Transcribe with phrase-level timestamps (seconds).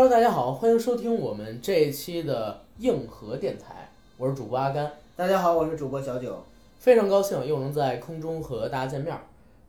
[0.00, 6.42] Hello，大家好，欢迎收听我们这一期的硬核电台，我是主播阿甘，大家好，我是主播小九。
[6.78, 9.20] 非常高兴又能在空中和大家见面儿，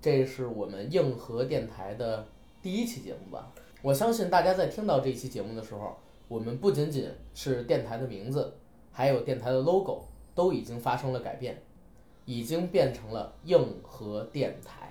[0.02, 2.26] 这是我们硬核电台的
[2.64, 3.52] 第一期节目吧？
[3.82, 5.98] 我相信大家在听到这期节目的时候，
[6.30, 8.54] 我们不仅仅是电台的名字，
[8.94, 11.62] 还有电台的 logo 都已经发生了改变，
[12.24, 14.88] 已经变成了硬核电台。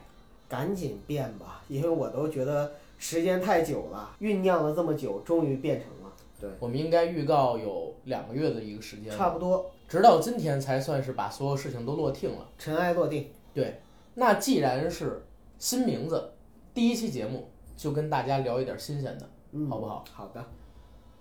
[0.50, 6.12] 赶紧变吧，因为我都觉得时间太久了，酝酿了这么久，终于变成了。
[6.38, 12.46] 对，我们应该预告有两个月的一个时间，差不多，直到今天才算是把所有事情都落定了。
[12.58, 13.30] 尘埃落定。
[13.54, 13.80] 对，
[14.14, 15.24] 那既然是
[15.58, 16.32] 新名字，
[16.74, 20.04] 第一期节目就跟大家聊一点新鲜的，嗯，好不好？
[20.12, 20.44] 好的，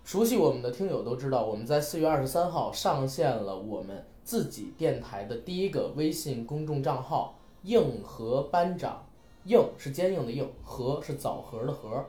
[0.04, 9.06] 熟悉我们的听友都知道，我们在四月二十三号上线了我们自己电台的第一个微信公众账号“硬核班长”，
[9.46, 12.06] 硬是坚硬的硬，核是枣核的核。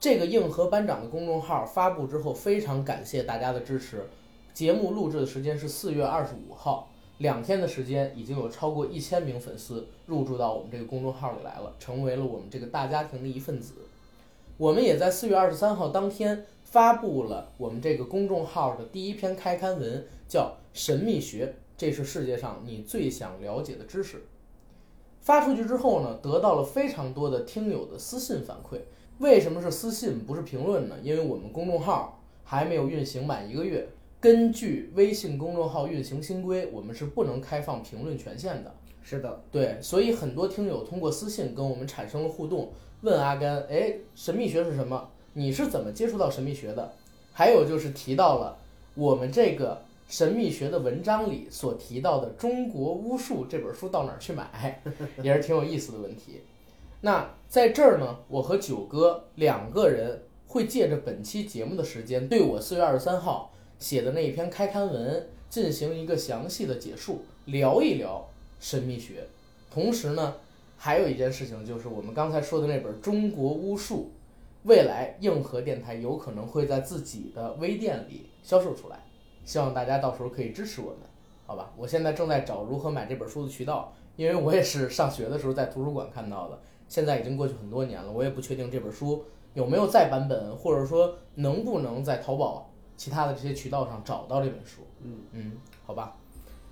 [0.00, 4.04] 这个硬核班长的公众号发布之后，非常感谢大家的支持。
[4.52, 13.74] 节目录制的时间是四月二十五号，两天的时间已经有超过一千名粉丝入驻到我们这个公众号里来了，成为了我们这个大家庭的一份子。
[14.56, 21.46] 我们也在四月二十三号当天发布了我们这个公众号的第一篇开刊文，叫《神秘学》，
[21.76, 24.22] 这是世界上你最想了解的知识。
[25.24, 28.78] 发出去之后呢，得到了非常多的听友的私信反馈。
[29.18, 30.96] 为什么是私信不是评论呢？
[31.02, 33.88] 因为我们公众号还没有运行满一个月，
[34.20, 38.74] 根据微信公众号运行新规，我们是不能开放评论权限的。
[39.02, 42.70] 是的，对，所以很多听友通过私信跟我们产生了互动，
[43.00, 45.08] 问阿甘，哎，神秘学是什么？
[45.32, 46.92] 你是怎么接触到神秘学的？
[47.32, 48.58] 还有就是提到了
[48.94, 54.82] 我们这个神秘学的文章里所提到的《中国巫术》这本书到哪儿去买，
[55.22, 56.42] 也是挺有意思的问题。
[57.00, 68.28] 那在这儿呢，我和九哥两个人会借着本期节目的时间，对我四月二十三号写的那一篇开刊文进行一个详细的解述，聊一聊
[68.60, 69.26] 神秘学。
[69.70, 70.36] 同时呢，
[70.76, 74.12] 还有一件事情就是我们刚才说的那本《中国巫术》，
[74.68, 79.02] 未来硬核电台有可能会在自己的微店里销售出来，
[79.44, 80.98] 希望大家到时候可以支持我们，
[81.46, 81.70] 好吧？
[81.76, 86.58] 我现在正在找如何买这本书的渠道，因为我也是上学的时候在图书馆看到的。
[86.88, 89.24] 现在已经过去很多年了，我也不确定这本书
[89.54, 94.82] 有没有再版本，或者说能不能在淘宝其他的这些渠道上找到这本书。
[95.02, 95.52] 嗯嗯，
[95.84, 96.16] 好吧，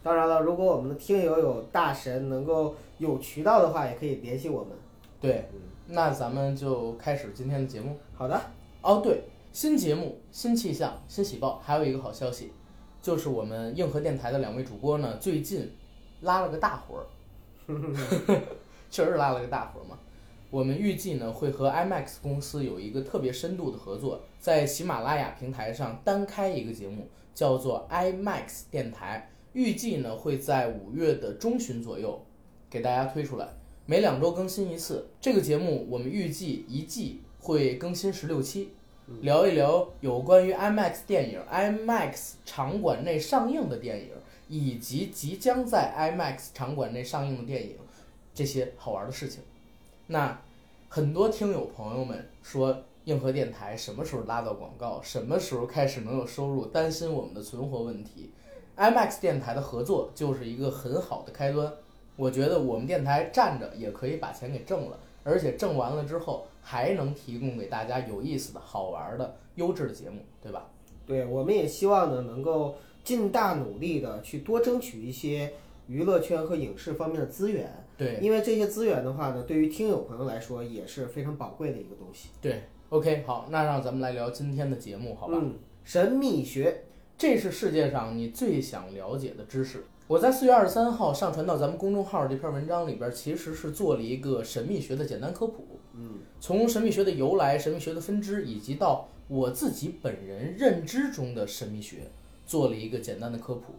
[0.02, 4.72] 当然了，如果我们的听友有大神能够有渠道的话，也可以联系我们。
[5.20, 5.48] 对，
[5.86, 7.96] 那咱们就开始今天的节目。
[8.14, 8.40] 好的，
[8.82, 12.52] 哦，对，新节目、新气象、新喜报，还有一个好消息，
[13.02, 15.70] 就是我们硬核电台的两位主播呢，最近
[16.20, 17.06] 拉了个大活儿，
[18.90, 19.98] 确实拉了个大活儿嘛。
[20.50, 29.30] 我们预计呢会和 IMAX 公司有一个特别深度的合作，在喜马拉雅平台上单开一个节目，叫做 IMAX 电台。
[29.54, 32.24] 预计呢会在五月的中旬左右
[32.70, 33.48] 给大家推出来，
[33.84, 35.08] 每两周更新一次。
[35.20, 38.70] 这个节目我们预计一季会更新十六期，
[39.20, 44.08] 聊一聊有关于 IMAX 电影、IMAX 场馆内上映的电影，
[44.48, 47.76] 以及即将在 IMAX 场馆内上映的电影
[48.34, 49.42] 这些好玩的事情。
[50.06, 50.40] 那
[50.88, 58.32] 很多听友朋友们说，硬核电台什么时候拉到广告，什么时候开始能有收入，担心我们的存活问题。
[58.76, 61.72] IMAX 电台的合作就是一个很好的开端。
[62.16, 70.70] 我觉得我们电台站着也可以把钱给挣了，而且挣完了之后还能提供给大家有意思的好玩的优质的节目，对吧？
[71.04, 75.52] 对，我们也希望呢能够尽大努力的去多争取一些
[75.88, 77.84] 娱乐圈和影视方面的资源。
[77.98, 82.30] 对因为这些资源的话呢，对于听友朋友来说也是非常宝贵的一个东西。
[82.40, 85.34] 对，OK，好，那让咱们来聊今天的节目，好吧？
[85.38, 86.84] 嗯，神秘学，
[87.18, 89.84] 这是世界上你最想了解的知识。
[90.08, 95.64] 我在四月二十三号上传到咱们公众号这篇文章里边，其实是做了一个神秘学的简单科普。
[95.94, 102.10] 嗯，从神秘学的由来、神秘学的分支，以及到我自己本人认知中的神秘学，
[102.44, 103.74] 做了一个简单的科普。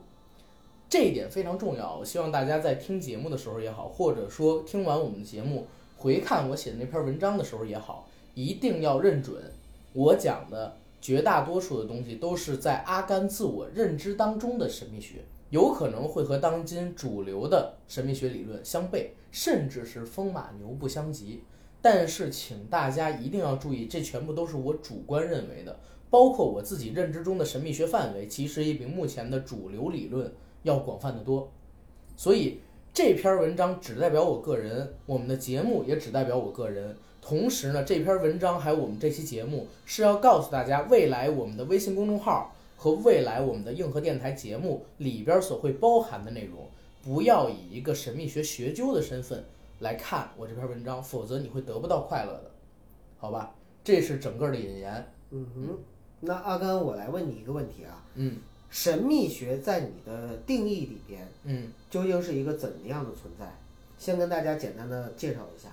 [0.89, 5.67] 这一点非常重要，我希望大家在听节目的时候也好，或者说听完我们的节目
[5.97, 9.51] 回看我写的那篇文章的时候也好，一定要认准
[9.93, 21.43] 我讲的绝大多数的东西都是在阿甘自我认知当中的神秘学，有可能会和当今主流的神秘学理论相悖，甚至是风马牛不相及。
[21.79, 25.79] 但是，请大家一定要注意，这全部都是我主观认为的，
[26.09, 30.33] 包括我自己认知中的神秘学范围，其实也比目前的主流理论
[30.63, 31.51] 要广泛的多。
[32.17, 32.59] 所以
[32.91, 36.97] 这篇文章只代表我个人，我们的节目也只代表我个人。
[37.21, 46.69] 同时呢，这篇文章还有我们这期节目是要告诉大家，未来我们的微信公众号和未来我们的硬核电台节目里边所会包含的内容，
[47.01, 49.41] 不要以一个神秘学学究的身份
[49.79, 52.51] 来看我这篇文章，否则你会得不到快乐的，
[53.17, 53.55] 好吧？
[53.85, 55.13] 这是整个的引言。
[55.31, 55.79] 嗯哼，
[56.19, 58.35] 那阿甘，我来问你一个问题啊，嗯
[58.69, 63.49] 神秘学在你的定义里边嗯，究竟是一个怎样的存在？
[63.97, 65.69] 先跟大家简单的介绍一下。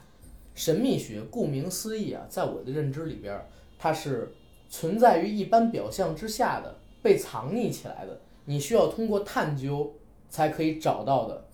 [0.54, 3.46] 神秘学顾名思义啊，在我的认知里边儿，
[3.80, 4.32] 它是
[4.68, 9.94] 存在于一般表象之下的，被藏匿起来的，你需要通过探究
[10.28, 11.46] 才可以找到的。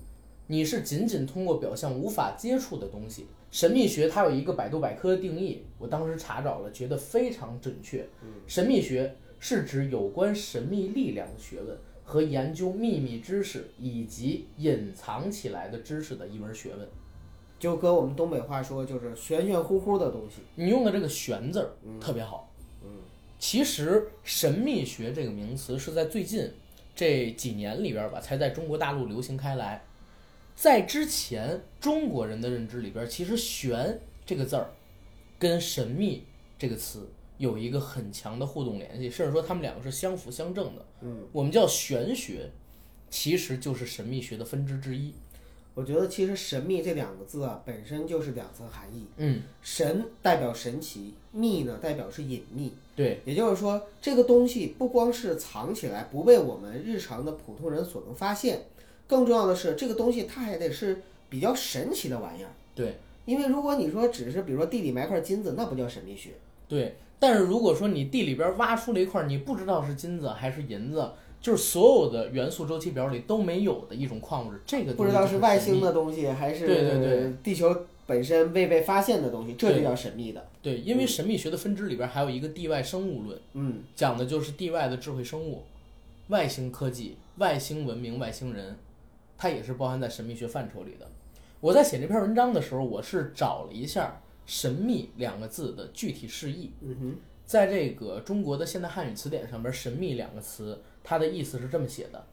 [0.49, 3.27] 你是仅仅通过表象无法接触的东西。
[3.51, 8.07] 神秘学它有一个百度百科的定义，我当时查找了，觉得非常准确。
[8.47, 16.87] 神秘学是指有关神秘力量的学问和研究秘密知识以及隐藏起来的知识的一门学问。
[17.59, 20.43] 就跟我们东北话说，就是玄玄乎乎的东西。
[20.57, 22.53] 你用的这个“玄”字儿特别好。
[22.85, 22.91] 嗯，
[23.39, 26.51] 其实神秘学这个名词是在最近
[26.95, 29.85] 这几年里边儿吧，才在中国大陆流行开来。
[30.55, 34.71] 在之前，中国人的认知里边儿，其实“玄”这个字儿
[35.39, 36.25] 跟神秘
[36.59, 37.07] 这个词
[37.37, 40.85] 有一个很强的互动联系，甚至说他们两个是相辅相成的。
[41.03, 42.51] 嗯，我们叫玄学，
[43.11, 45.13] 其实就是神秘学的分支之一。
[45.75, 49.07] 我觉得其实“神秘”这两个字啊，本身就是两层含义。
[49.19, 52.73] 嗯，神代表神奇，秘呢代表是隐秘。
[52.97, 58.63] 对，也就是说，这个东西不光是藏起来不被我们日常的普通人所能发现，
[59.07, 62.49] 更重要的是，这个东西它还得是比较神奇的玩意儿。
[62.75, 62.97] 对，
[63.27, 66.31] 因为如果你说只是比如说地里埋块金子，那不叫神秘学。
[66.67, 71.11] 对，但是如果说你地里边挖出了一块你不知道是金子还是银子，
[71.41, 77.33] 就是所有的元素周期表里都没有的一种矿物质，这个不知道是外星的东西还是对对对。
[77.43, 80.49] 地球本身未被发现的东西，这就叫神秘的。
[80.63, 85.65] 对，因为神秘学的分支里边还有一个地外生物论，嗯，讲的就是地外的智慧生物、
[86.29, 88.77] 外星科技、外星文明、外星人，
[89.37, 91.07] 它也是包含在神秘学范畴里的。
[91.61, 96.71] 我在写这篇文章的时候，我是找了一下“神秘”两个字的具体释义。
[96.83, 102.25] 嗯哼，在这个中国的现代汉语词典上边，“神秘”两个词，它的意思是这么写的：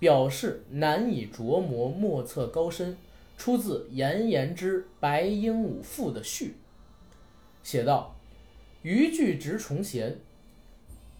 [0.00, 2.96] 表示难以琢磨、莫测高深。
[3.40, 6.56] 出自颜延之《白鹦鹉赋》的序，
[7.62, 8.14] 写道
[8.84, 10.18] ：“渔具直重弦，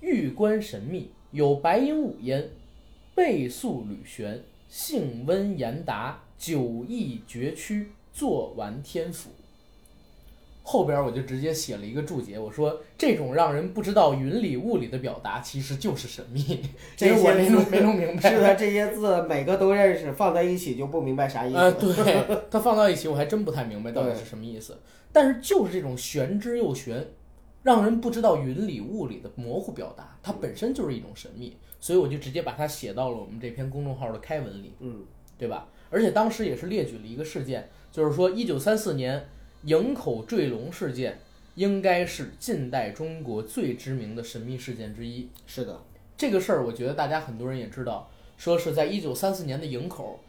[0.03, 2.51] 玉观神秘，有白鹦鹉焉。
[3.15, 9.31] 背素履旋，性温言达，酒意绝曲，坐完天府。”
[10.71, 16.61] 后边我就直接写了一个注解，我说这种让人不知道云里雾里的表达，其实就是神秘。
[16.97, 18.31] 这些我没弄没弄明白。
[18.31, 21.59] 是的，这些字每个都认识，放在一起就不明白啥意思。
[21.59, 24.79] 呃，对， 它放到一起，我还真不太明白到底是什么意思。
[25.11, 27.05] 但是就是这种玄之又玄，
[27.65, 35.03] 让人不知道云里雾里的模糊表达，它本身就是一种神秘，所以我就直接把它写到了我们这篇公众号的开文里，嗯，
[35.37, 35.67] 对吧？
[35.91, 39.29] 而且当时也是列举了一个事件，就是说一九三四年
[39.65, 41.19] 营口坠龙事件，
[41.55, 45.29] 应该是近代中国最知名的神秘事件之一。
[45.47, 45.81] 是的，
[46.17, 50.21] 这个事儿，我觉得大家很多人也知道，说是在一九三四年的营口，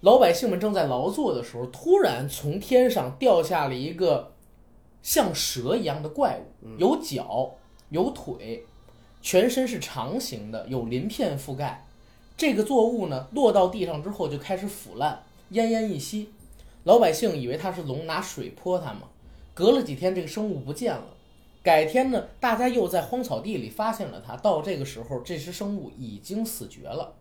[0.00, 4.32] 老百姓们正在劳作的时候，突然从天上掉下了一个
[5.02, 7.54] 像蛇一样的怪物，有脚
[7.90, 8.64] 有腿，
[9.20, 11.86] 全身是长形的，有鳞片覆盖。
[12.36, 15.22] 这个作物呢，落到地上之后就开始腐烂，
[15.52, 16.30] 奄奄一息。
[16.86, 19.08] 老百姓以为它是龙，拿水泼它嘛。
[19.54, 21.16] 隔了几天，这个生物不见了。
[21.60, 24.36] 改天呢，大家又在荒草地里发现了它。
[24.36, 27.12] 到这个时候，这只生物已经死绝了。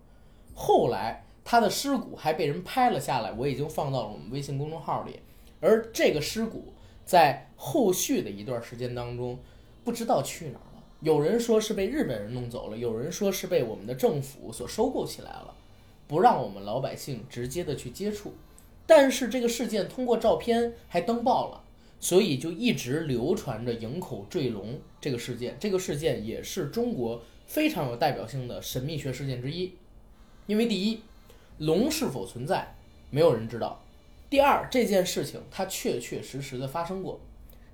[0.53, 5.19] 后来，它的尸骨还被人拍了下来，我已经放到了我们微信公众号里。
[5.59, 6.71] 而这个尸骨
[7.03, 9.39] 在后续的一段时间当中，
[9.83, 10.83] 不知道去哪儿了。
[10.99, 15.55] 有人说是被日本人弄走了，有人说是被我们的政府所收购起来了，
[16.07, 18.31] 不让我们老百姓直接的去接触。
[18.87, 21.61] 但是这个事件通过照片还登报了。
[21.97, 29.73] 所以就一直流传着营口坠龙这个事件，这个事件也是中国非常有代表性的神秘学事件之一。
[30.45, 31.01] 因为第一，
[31.57, 32.75] 龙是否存在，
[33.09, 33.81] 没有人知道；
[34.29, 37.19] 第二，这件事情它确确实实的发生过；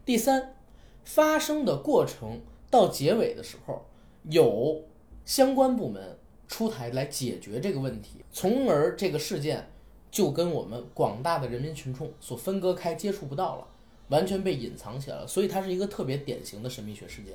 [0.06, 0.56] 第三，
[1.03, 2.39] 发生的过程
[2.70, 3.86] 到结尾的时候，
[4.30, 4.86] 有
[5.25, 9.68] 相关部门出台来解决这个问题，从而这个事件
[10.12, 13.68] 就跟我们广大的人民群众所分割开，接触不到了。
[14.10, 17.34] 完全被隐藏起来了，所以它是一个特别典型的神秘学事件。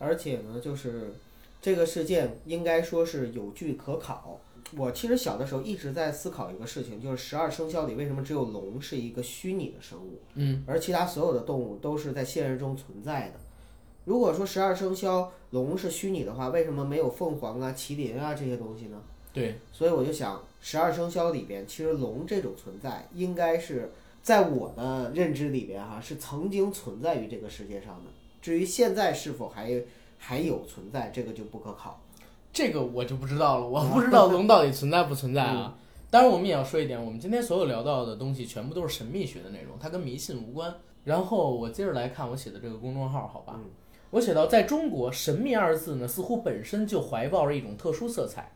[0.00, 1.14] 而且呢，就是
[1.62, 4.40] 这个事件应该说是有据可考。
[4.76, 13.34] 我其实小的时候一直在思考一个事情，就是十二生肖里为什么只有龙是一个虚拟的生物，嗯，而其他所有的动物都是在现实中存在的。
[14.04, 19.00] 如果说十二生肖龙是虚拟的话，为什么没有凤凰啊、麒麟啊这些东西呢？
[19.32, 28.10] 对，所以我就想，十二生肖里边，其实龙这种存在，应该是在我的认知里边哈、是曾经存在于这个世界上的。
[28.42, 29.80] 至于现在是否还
[30.18, 32.02] 还有存在，这个就不可考。
[32.52, 35.72] 这个我就不知道了，我不知道龙到底存在不存在啊。
[36.10, 40.74] 当然，我们也要说一点，我们今天所有聊到的东西全部都是神秘学的内容，它跟迷信无关。
[41.04, 43.60] 然后我接着来看我写的这个公众号，好吧？
[44.10, 48.50] 我写到，在中国，“神秘”二字呢，似乎本身就怀抱着一种特殊色彩。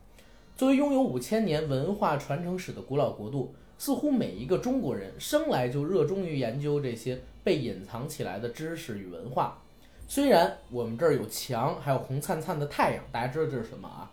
[0.60, 9.62] 作为拥有五千年文化传承史的古老国度，似乎每一个中国人生来就热衷于研究这些被隐藏起来的知识与文化。
[10.06, 14.12] 虽然我们这儿有墙，还有红灿灿的太阳，大家知道这是什么啊？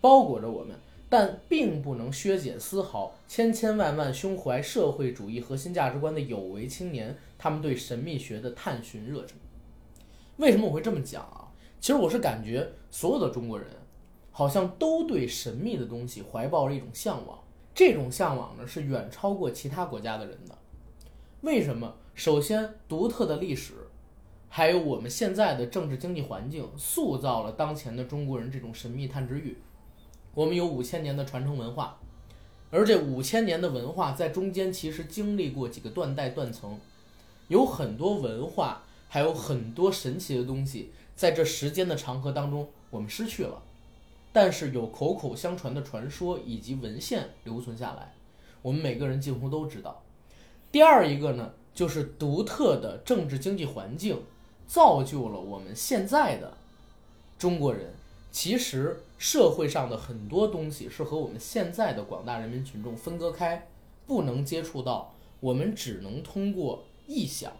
[0.00, 0.74] 包裹着我们，
[1.10, 9.36] 但并不能削减丝毫千千万万胸怀社会主义核心价值观的有为青年他们对神秘学的探寻热忱。
[10.38, 11.52] 为什么我会这么讲啊？
[11.82, 13.68] 其实我是感觉所有的中国人
[14.32, 17.38] 好像都对神秘的东西怀抱着一种向往，
[17.74, 20.58] 这种向往呢是远超过其他国家的人的。
[21.42, 21.94] 为什么？
[22.14, 23.74] 首先，独特的历史。
[24.48, 29.56] 还有我们现在的政治经济环境，塑造了当前的中国人这种神秘探知欲。
[30.34, 31.98] 我们有五千年的传承文化，
[32.70, 36.78] 而这五千年的文化在中间其实经历过几个断代断层，
[37.48, 43.62] 有很多文化，还有很多神奇的东西，在这时间的长河当中我们失去了，
[44.32, 48.14] 但是有口口相传的传说以及文献留存下来，
[48.62, 50.02] 我们每个人几乎都知道。
[50.70, 54.22] 第二一个呢，就是独特的政治经济环境。
[54.64, 56.56] 造就了我们现在的
[57.36, 57.92] 中国人。
[58.30, 63.68] 其实社会上的很多东西是和我们现在的广大人民群众分割开，
[64.06, 65.14] 不能接触到。
[65.40, 67.52] 我们只能通过臆想，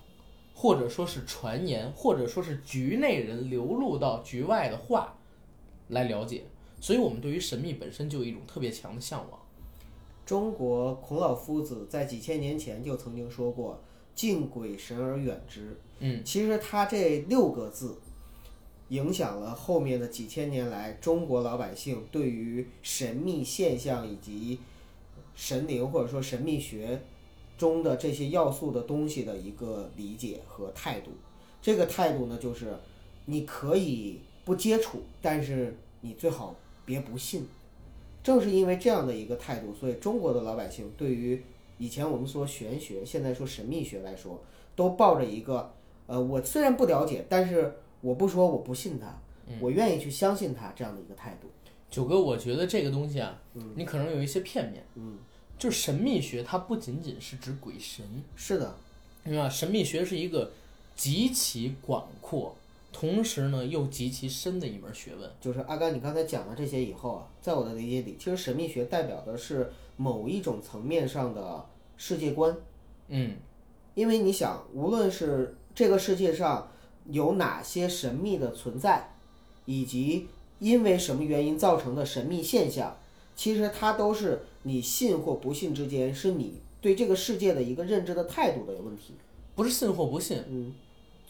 [0.55, 5.19] 或者说是传言，或者说是局内人流露到局外的话
[5.88, 6.45] 来了解。
[6.82, 9.40] 所以，我们对于神秘本身就有一种特别强的向往。
[10.26, 13.80] 中国孔老夫子在几千年前就曾经说过。
[14.14, 15.74] 敬鬼神而远之。
[16.00, 17.96] 嗯，其实他这六个字，
[18.90, 24.58] 影响了后面的几千年来中国老百姓对于神秘现象以及
[25.34, 27.00] 神灵或者说神秘学
[27.56, 31.12] 中的这些要素的东西的一个理解和态度。
[31.62, 32.76] 这个态度呢，就是
[33.24, 37.46] 你可以不接触，但是你最好别不信。
[38.22, 41.42] 正是因为这样的一个态度，所以中国的老百姓对于。
[41.78, 44.40] 以前我们说玄学，现在说神秘学来说，
[44.76, 45.72] 都抱着一个，
[46.06, 49.18] 呃，我虽然不了解，但是我不说我不信他，
[49.58, 51.48] 我愿意去相信他这样的一个态度。
[51.90, 53.36] 九哥，我觉得这个东西啊，
[53.74, 55.18] 你可能有一些片面，嗯，
[55.58, 58.76] 就是神秘学它不仅仅是指鬼神，是的，
[59.24, 59.48] 对吧？
[59.48, 60.52] 神秘学是一个
[60.94, 62.54] 极其广阔，
[62.92, 65.28] 同时呢又极其深的一门学问。
[65.40, 71.66] 就是阿甘，你刚才讲了这些以后啊，在我的理解里，其实神秘学代表的是某一种层面上的。
[71.94, 72.56] 世界观，
[73.08, 73.37] 嗯，
[73.94, 76.68] 因为你想，无论是这个世界上
[77.11, 79.14] 有哪些神秘的存在，
[79.66, 80.26] 以及
[80.58, 82.96] 因为什么原因造成的神秘现象，
[83.37, 89.14] 其实它都是你信或不信之间，是你对这个世界的一个认知的态度的问题。
[89.54, 90.75] 不是信或不信，嗯，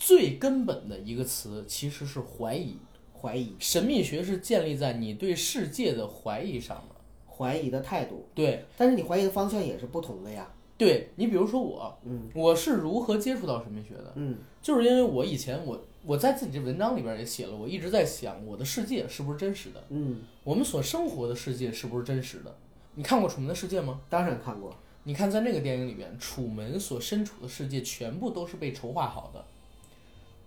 [0.05, 2.77] 最根本的一个词其实是怀疑。
[3.21, 6.97] 怀疑，神秘学是建立在你对世界的怀疑上的，
[7.33, 8.27] 怀疑的态度。
[8.35, 10.53] 对，但是你怀疑的方向也是不同的呀。
[10.77, 14.13] 对你，比如说我，嗯，我是如何接触到神秘学的？
[14.17, 19.81] 嗯，就是因为我以前我我在自己这文章里边也写了，我一直在想我的世界是不是真实的？
[19.91, 22.53] 嗯，我们所生活的世界是不是真实的？
[22.97, 24.01] 你看过《楚门的世界》吗？
[24.11, 24.75] 当然看过。
[25.05, 29.45] 你看在那个电影里边，楚门所身处的世界全部都是被筹划好的，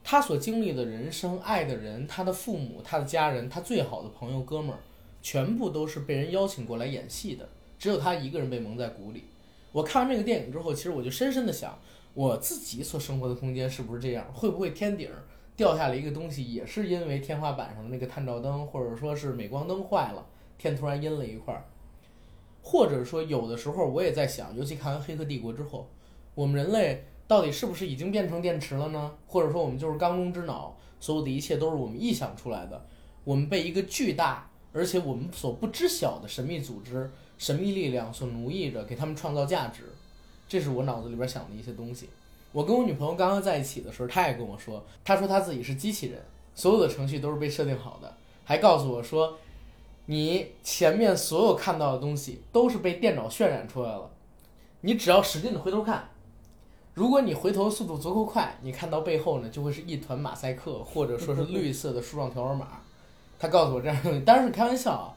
[0.07, 4.77] 他所经历的人生、爱的人、他的父母、他的家人、他最好的朋友、哥们儿，
[5.19, 9.23] 全部都是被人邀请过来演戏的，只有他一个人被蒙在鼓里。
[9.71, 11.79] 我看完这个电影之后，其实我就深深的想，
[12.13, 14.31] 我自己所生活的空间是不是这样？
[14.31, 15.09] 会不会天顶
[15.55, 20.23] 掉下来一个东西，也是因为天花板上的那个探照灯，或者说是镁光灯坏了，
[20.59, 21.65] 天突然阴了一块儿？
[22.61, 25.89] 或者说，有的时候我也在想，尤其看完《黑客帝国》之后，
[26.35, 29.11] 我们人类到底是不是已经变成电池了呢？
[29.27, 32.85] 或者说，我们就是缸中之脑，所有的一切都是我们臆想出来的？
[33.23, 37.09] 我们被一个巨大而且我们所不知晓的神秘组织？
[37.37, 39.83] 神秘力量所奴役着，给他们创造价值，
[40.47, 42.09] 这是我脑子里边想的一些东西。
[42.53, 46.21] 我跟我女朋友刚刚在一起的时候，她也跟我说，她说她自己是机器人，
[46.53, 48.15] 所有的程序都是被设定好的，
[48.45, 49.37] 还告诉我说，
[50.05, 54.09] 你前面所有看到的东西都是被电脑渲染出来了，
[54.79, 56.07] 你只要使劲的回头看，
[56.95, 62.79] 如果你回头速度足够快，你看到背后呢就会是一团马赛克，或者说是绿色的树状条纹码。
[63.37, 65.13] 他告诉我这样，当然是开玩笑啊。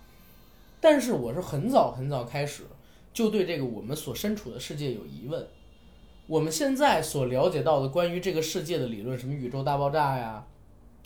[0.81, 2.65] 但是我是很早很早开始
[3.13, 5.47] 就对这个我们所身处的世界有疑问。
[6.27, 10.45] 我们现在所了解到的关于这个世界的理论，什么宇宙大爆炸呀，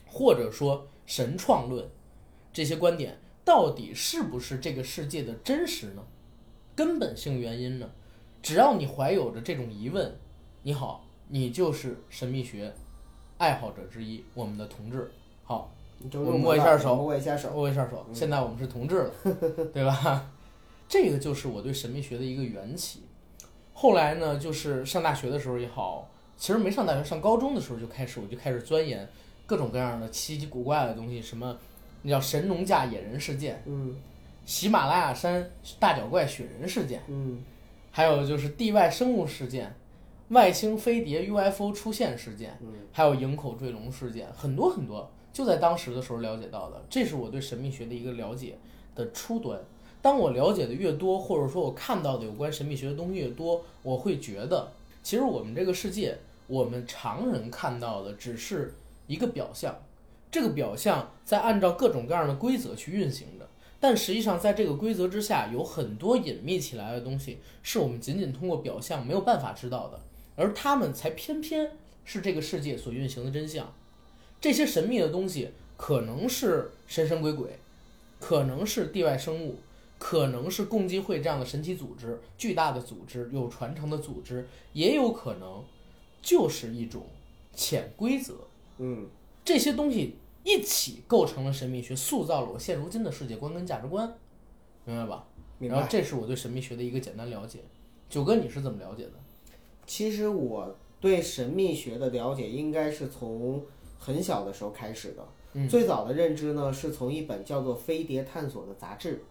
[0.07, 1.87] 或者说神创论
[2.51, 6.03] 这些观点，到底是不是这个世界的真实呢？
[6.75, 7.91] 根本性原因呢？
[8.43, 10.19] 只要你怀有着这种疑问，
[10.65, 12.73] 你好，你就是神秘学
[13.37, 15.11] 爱好者之一，我们的同志。
[15.43, 15.69] 好，
[16.13, 17.51] 我们握一下手握一下手。
[17.51, 19.11] 握一下手，现在我们是同志了，
[19.75, 20.31] 对吧？
[20.89, 23.03] 这个就是我对神秘学的一个缘起。
[23.73, 29.09] 后来呢，就是上大学的时候也好，其实没上大学，上高中的时候就开始，我就开始钻研
[29.47, 31.59] 各种各样的奇奇古怪的东西，什么
[32.03, 33.97] 那叫神农架野人事件，嗯
[34.47, 35.51] 喜马拉雅山
[35.81, 37.43] 大脚怪雪人事件，嗯
[37.91, 39.75] 还有就是地外生物事件、
[40.33, 46.83] 外星飞碟 UFO 出现事件，嗯还有营口坠龙事件，很多很多，就在当时的时候了解到的。
[46.89, 48.57] 这是我对神秘学的一个了解
[48.95, 49.61] 的初端。
[50.01, 54.73] 当我了解的越多，或者说我看到的有关神秘学的东西越多，我会觉得，
[55.03, 58.75] 其实我们这个世界，我们常人看到的只是
[59.07, 59.83] 一个表象，
[60.31, 63.47] 这个表象在按照各种各样的规则去运行着。
[63.79, 70.01] 但实际上，在这个规则之下，有很多隐秘起来的东西，是我们仅仅通过表象没有办法知道的，
[70.37, 71.73] 而他们才偏偏
[72.05, 73.73] 是这个世界所运行的真相。
[74.41, 77.59] 这些神秘的东西可能是神神鬼鬼，
[78.19, 79.59] 可能是地外生物，
[79.99, 85.65] 可能是共济会这样的神奇组织、巨大的组织、有传承的组织，也有可能
[86.21, 87.07] 就是一种
[87.55, 88.35] 潜规则。
[88.79, 89.09] 嗯
[89.45, 94.13] 这些东西一起构成了神秘学，塑造了我现如今的世界观跟价值观，
[94.85, 95.25] 明白吧？
[95.59, 95.77] 明白。
[95.77, 97.61] 然后这是我对神秘学的一个简单了解。
[98.09, 99.13] 九哥，你是怎么了解的？
[99.93, 103.63] 其实我对神秘学的了解应该是从
[103.99, 105.23] 很小的时候开始的。
[105.53, 109.23] 嗯最早的认知呢，是从一本叫做《飞碟探索》的杂志，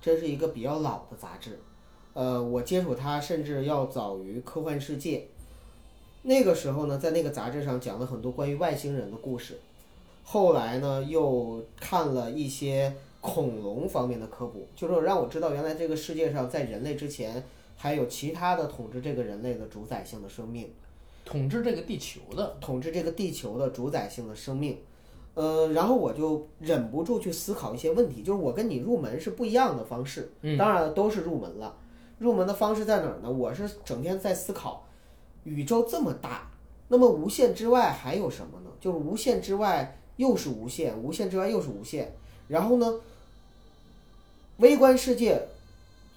[0.00, 1.58] 这是一个比较老的杂志。
[2.14, 5.18] 呃，我接触它甚至要早于《科幻世界》。
[6.22, 9.60] 那个时候呢，在那个杂志上讲了很多关于外星人的故事。
[10.24, 17.44] 后来呢，又看了一些恐龙方面的科普，就是让我知道原来这个世界上在人类之前
[17.76, 20.68] 还有其他的统治这个人类的主宰性的生命。
[21.24, 24.78] 统治这个地球的，统治这个地球的主宰性的生命。
[25.34, 31.76] 呃，然后我就忍不住去思考一些问题，就是我跟你入门是不一样的方式，嗯当然了都是入门了。
[32.18, 33.30] 入门的方式在哪儿呢？
[33.30, 34.86] 我是整天在思考，
[35.44, 36.50] 宇宙这么大，
[36.88, 38.70] 那么无限之外还有什么呢？
[38.80, 42.14] 就是无限之外又是无限，无限之外又是无限。
[42.48, 43.00] 然后呢，
[44.56, 45.46] 微观世界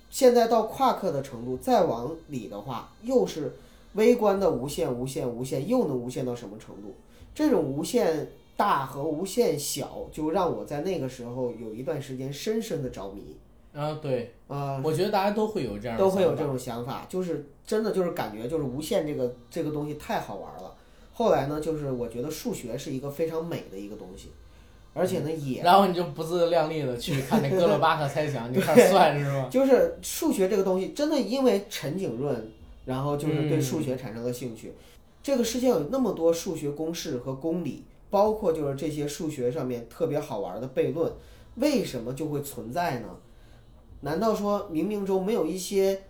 [0.09, 3.53] 现在到夸克的程度，再往里的话，又是
[3.93, 6.95] 微观的无限、无限、无限，又能无限到什么程度？
[7.33, 13.37] 这种无限大和无限小，就让我在那个时候有一段时间深深的着迷。
[13.71, 20.75] 啊，对，啊、我觉得大家都会有这样的都会有这种想法，就是真的就是感觉就是无限这个这个东西太好玩了。
[21.13, 24.29] 后来呢，就是我觉得数学是一个非常美的一个东西，
[24.93, 29.47] 而且呢也然后你就不自量力的去看那哥伦巴赫猜想，你就开始算是吗？
[29.51, 32.51] 就是数学这个东西，真的因为陈景润，
[32.85, 34.73] 然后就是对数学产生了兴趣。
[35.21, 41.11] 这个世界有那么多数学公式和公理，包括就是这些数学上面特别好玩的悖论，
[41.55, 43.07] 为什么就会存在呢？
[44.01, 46.01] 难道说冥冥中没有一些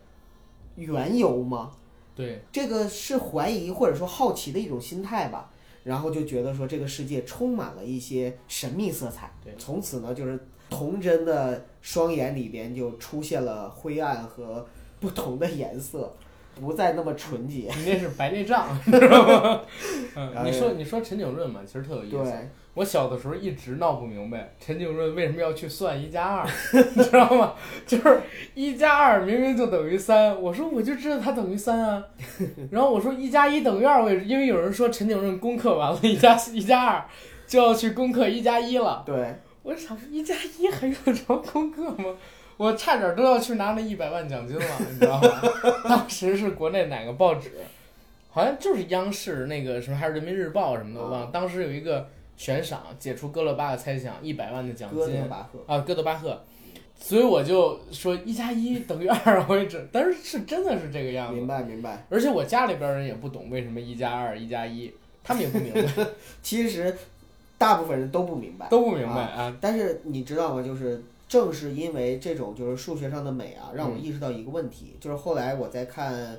[0.75, 1.71] 缘由吗？
[2.15, 5.51] 对，这个是怀疑或者说好奇的一种心态吧。
[5.89, 9.31] 然后就觉得说这个世界充满了一些神秘色彩。
[9.43, 14.63] 对，从此呢，就是童真的双眼里边就出现了灰暗和
[14.99, 16.13] 不同的颜色，
[16.61, 17.71] 不再那么纯洁。
[17.75, 19.61] 你那是白内障，知道吗？
[20.15, 22.17] 嗯，哎你说你说陈景润嘛，其实特有意思。
[22.17, 26.47] 对，我小的时候一直闹不明白陈景润为什么要去算一加二，
[26.95, 27.53] 你知道吗？
[27.85, 28.21] 就是
[28.53, 32.01] 一加二明明就等于三，我说我就知道它等于三啊。
[32.71, 37.05] 然后我说一加一等于二，我也是因为有人说陈景润攻克完了一加一加二
[37.45, 42.15] 就要去攻克一加一了，对，我想一加一还用着攻克吗？
[42.55, 45.41] 我差点都要去拿那一百万奖金了，你知道吗？
[45.83, 47.51] 当时是国内哪个报纸，
[48.29, 51.29] 好像就是央视那个什么，还是人民日报什么的，我忘了。
[51.33, 52.07] 当时有一个
[52.39, 55.59] 悬赏解除哥勒巴的猜想一百万的奖哥金德巴赫。
[55.67, 56.41] 啊，哥德巴赫，
[56.97, 61.45] 所以我就说一加一等于二为止，但是是真的是这个样子明。
[61.45, 62.05] 白明白。
[62.09, 64.89] 而且我家里边人也不懂为什么一加二一加一，
[65.21, 66.05] 他们也不明白，
[66.41, 66.95] 其实
[67.57, 69.53] 大部分人都不明白，都不明白啊。
[69.59, 70.63] 但是你知道吗？
[70.63, 76.37] 就是正是因为这种就是数学上的美啊，让我意识到一个问题，就是后来我在看，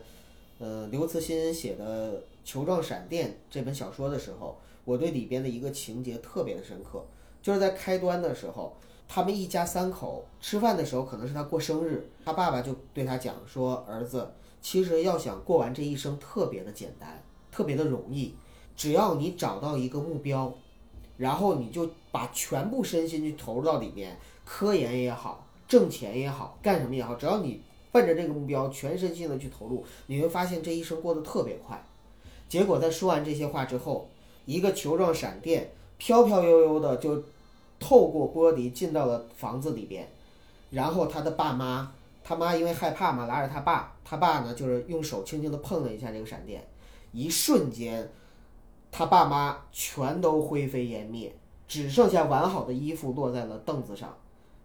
[0.59, 7.05] 呃，刘慈欣写的《球状闪电》这本小说的时候，我对里边的一个情节特别的深刻，
[7.43, 8.77] 就是在开端的时候，
[9.09, 18.35] 他们一家三口吃饭的时候，可能是他过生日，他爸爸就对他讲说，儿子，其实要想过完这一生，特别的简单，特别的容易，
[18.77, 20.53] 只要你找到一个目标。
[21.17, 27.61] 然后你就把全部身心去投入到里面，科研也好，挣钱也好，干什么也好，只要你
[27.93, 31.85] 奔着这个目标，全身心的去投入，你会发现这一生过得特别快。
[32.49, 34.09] 结果在说完这些话之后，
[34.45, 37.23] 一个球状闪电飘飘悠悠的就
[37.79, 40.09] 透过玻璃进到了房子里边，
[40.71, 46.67] 然后他的爸妈，他妈因为害怕嘛，拉着他爸，他爸呢就是用手轻轻的碰了一下这个闪电，
[47.13, 48.11] 一瞬间。
[48.93, 51.33] 他爸妈全都灰飞烟灭，
[51.69, 54.13] 只剩下完好的衣服落在了凳子上。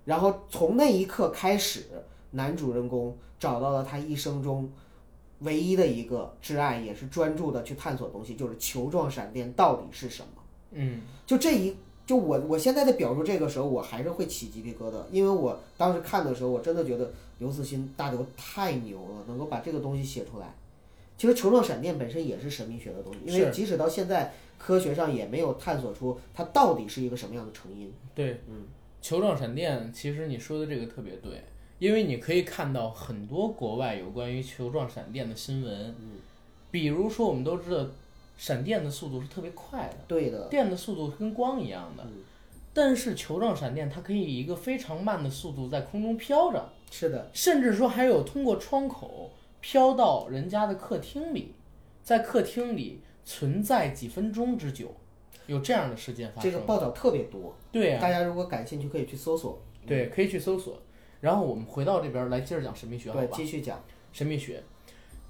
[0.04, 1.84] 然后从那一刻开始，
[2.32, 4.68] 男主人公找到了他一生中
[5.46, 10.28] 唯一的一个挚爱，也是专注的去探索东西，就是球状闪电到底是什么。
[10.72, 11.74] 嗯，就这一，
[12.06, 20.54] 就我我现在在表述这个时候，我还是会起鸡皮疙瘩，因为我当时看的时候，我真的觉得刘慈欣大刘太牛了，能够把这个东西写出来。
[21.18, 27.90] 其实球状闪电本身也是神秘学的东西，因为即使到现在科学上也没有探索出它到底是一个什么样的成因。
[28.14, 28.66] 对，嗯，
[29.02, 31.42] 球状闪电，其实你说的这个特别对，
[31.80, 36.20] 因为你可以看到很多国外有关于球状闪电的新闻，嗯，
[36.72, 37.86] 比如说我们都知道，
[38.38, 42.24] 闪电的速度是特别快的，对的，电的速度跟光一样的，嗯，
[42.74, 49.32] 但是球状闪电它可以以一个非常慢的速度在空中飘着，是的，甚至说还有通过窗口。
[49.68, 51.52] 飘到人家的客厅里，
[52.04, 54.94] 在客厅里存在几分钟之久，
[55.48, 56.52] 有这样的事件发生。
[56.52, 59.60] 这个报道特别多，对呀，大家如果感兴趣可以去搜索。
[59.88, 60.80] 对，可以去搜索。
[61.26, 63.28] 然后我们回到这边来接着讲神秘学，好吧？
[63.34, 63.84] 继续讲
[64.14, 64.62] 神秘学。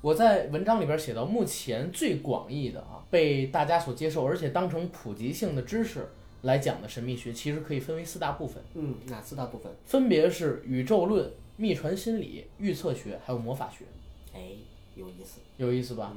[0.02, 6.06] 我在文章里边写到，目前最广义的啊，被大家所接受，而且当成普及性的知识
[6.42, 8.62] 来讲的神秘学，其实可以分为四大部分。
[8.74, 9.72] 嗯，哪四大部分？
[9.86, 13.86] 分别是宇宙论、秘传心理、预测学，还有魔法学。
[14.34, 14.50] 哎，
[14.96, 16.14] 有意思，有意思吧？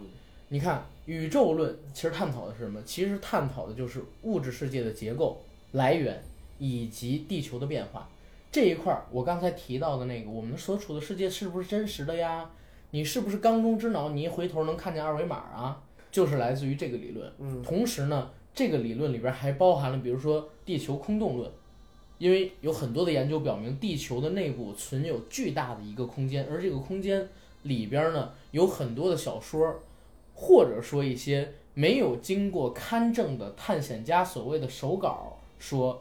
[0.48, 2.82] 你看，宇宙论其实探讨的是什么？
[2.82, 6.20] 其实探讨的就是物质世界的结构、来源
[6.58, 8.10] 以及地球的变化
[8.50, 9.06] 这一块儿。
[9.10, 12.50] 我刚才提到的那个，我们所处的世界是不是真实的呀？
[12.90, 14.10] 你是不是缸中之脑？
[14.10, 15.82] 你一回头能看见二维码啊？
[16.10, 17.32] 就是来自于这个理论。
[17.38, 21.50] 嗯，同时呢，这个理论里边还包含了，比如说地球空洞论，
[22.18, 27.28] 因为有很多的研究表明，地球的内部存有巨大的一个空间，而这个空间。
[27.64, 29.80] 里边呢有很多的小说，
[30.32, 36.00] 或者说一些没有经过勘证的探险家所谓的手稿，说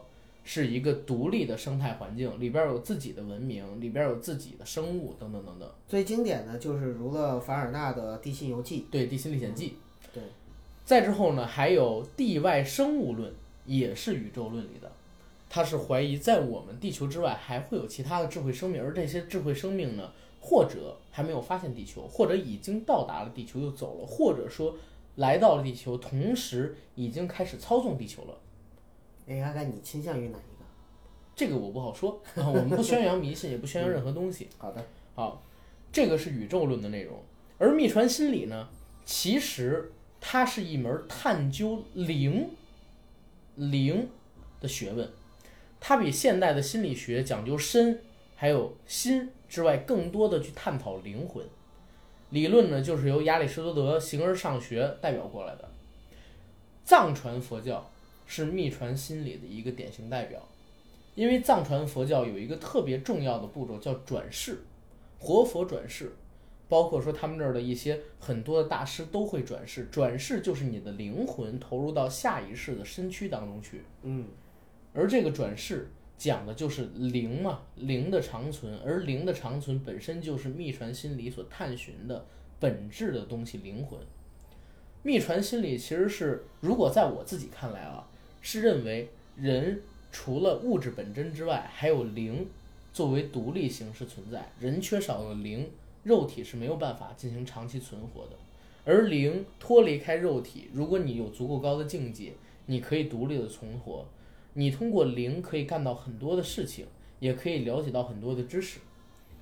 [0.50, 5.70] 是一个独立的生态环境，里边有自己的文明，里边有自己的生物等等等等。
[5.86, 9.68] 最经典的就是儒勒·凡尔纳的《地心游记》，对《地心历险记》。
[10.14, 10.22] 对。
[10.86, 13.30] 再之后呢，还有地外生物论，
[13.66, 14.90] 也是宇宙论里的，
[15.50, 20.10] 他是怀疑在我们地球之外还会有其他的智慧生命，而这些智慧生命呢？
[20.40, 24.76] 或者还没有发现地球，或者已经到达了地球又走了，或者说
[25.16, 28.38] 来到了地球，同时已经开始操纵地球了。
[29.28, 30.64] 哎，阿甘，你倾向于哪一个？
[31.36, 34.48] 这个我不好说， 我们不宣扬迷信，也不宣扬任何东西。
[34.56, 35.42] 好的，好，
[35.92, 37.22] 这个是宇宙论的内容。
[37.58, 38.68] 而秘传心理呢，
[39.04, 42.48] 其实它是一门探究灵
[43.56, 44.08] 灵
[44.60, 45.08] 的学问，
[45.78, 48.00] 它比现代的心理学讲究身
[48.34, 49.30] 还有心。
[49.48, 51.42] 之外，更多的去探讨灵魂
[52.28, 55.66] 理论呢，就是由亚里士多德形而上学代表过来的。
[56.84, 57.90] 藏传佛教
[58.28, 60.40] 是秘传心理的一个典型代表，
[61.16, 64.60] 因为藏传佛教有一个特别重要的步骤叫转世，
[65.18, 66.12] 活佛转世，
[66.68, 73.82] 包括说他们这儿的一些很多的大师都会转世，转世就是你的灵魂投入到下一世的身躯当中去。
[74.02, 74.26] 嗯，
[74.92, 75.88] 而这个转世。
[76.18, 82.26] 讲的就是灵嘛，灵的长存，而灵的长存本身就是秘传心理所探寻的
[82.58, 83.96] 本质的东西——灵魂。
[85.04, 88.10] 秘传心理其实是，如果在我自己看来啊，
[88.40, 92.46] 是认为人除了物质本真之外，还有灵
[92.92, 94.50] 作为独立形式存在。
[94.58, 95.68] 人缺少了灵，
[96.04, 98.30] 肉体是没有办法进行长期存活的。
[98.84, 102.32] 而灵脱离开肉体，如果你有足够高的境界，
[102.66, 104.06] 你可以独立的存活。
[104.54, 106.86] 你通过灵可以干到很多的事情，
[107.20, 108.78] 也可以了解到很多的知识，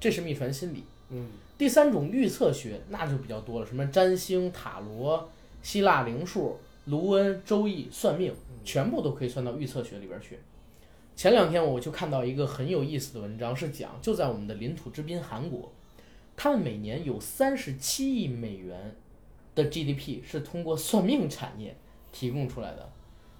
[0.01, 0.83] 这是秘传心理。
[1.11, 5.31] 嗯，第三种预测学那就比较多了，什么占星、塔罗、
[5.63, 8.35] 希腊灵数、卢恩、周易、算命，
[8.67, 10.39] 全部都可以算到预测学里边去。
[11.15, 15.73] 前两天我就看到一个很有意思的文章，是讲就在我们的领土之滨韩国，
[16.37, 18.95] 他们每年有三十七亿美元
[19.55, 21.75] 的 GDP 是通过算命产业
[22.13, 22.93] 提供出来的。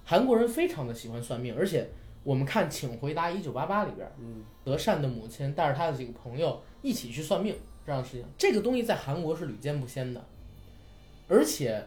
[0.03, 1.87] 韩国人非常的喜欢算命，而且
[2.23, 10.25] 我们看《请回答一九八八》里边，嗯，德善的母亲带着他的几个朋友一起去算命这样的事情，这个东西在韩国是屡见不鲜的。
[11.27, 11.85] 而且，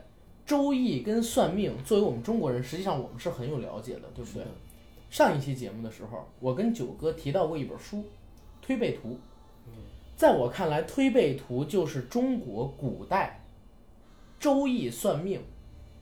[0.51, 4.45] 周易跟算命作为我们中国人，实际上我们是很有了解的，对不对
[5.09, 7.99] 上一期节目的时候，我跟九哥提到过一本书
[8.61, 9.11] 《推背图》。
[10.17, 13.45] 在我看来，《推背图》就是中国古代
[14.41, 15.41] 周易算命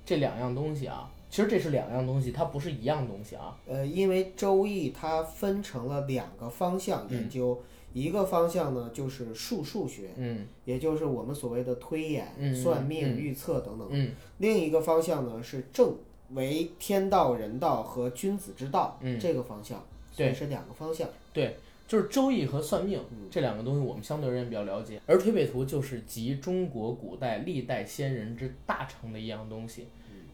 [0.07, 1.13] 这两样东西啊。
[1.29, 3.55] 其实这是两样东西，它不是一样东西啊。
[3.67, 7.63] 呃，因为周易它分成了两个方向研究，
[8.01, 15.95] 一个方向呢就是数数学，嗯也就是我们所谓的推演、嗯算命、嗯预测等等；嗯另一个方向呢是正，
[16.35, 19.83] 为天道、人道和君子之道、嗯这个方向，
[20.17, 21.09] 对是两个方向。
[21.33, 21.57] 对，
[21.87, 25.01] 就是周易和算命嗯这两个东西，我们相对而言比较了解。
[25.07, 29.87] 而推背图就是集中国古代历代先人之大成的一样东西。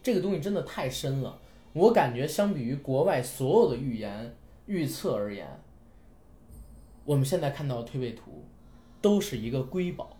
[0.03, 1.39] 这个东西真的太深了，
[1.73, 4.35] 我感觉相比于国外所有的预言
[4.67, 5.47] 预测而言，
[7.05, 8.43] 我们现在看到的推背图
[9.01, 10.17] 都是一个瑰宝，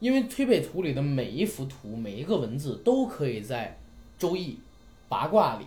[0.00, 3.78] 因为推背图里的每一幅图、每一个文字都可以在
[4.16, 4.58] 周易、
[5.08, 5.66] 八卦里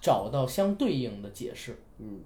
[0.00, 1.76] 找到相对应的解释。
[1.98, 2.20] 嗯，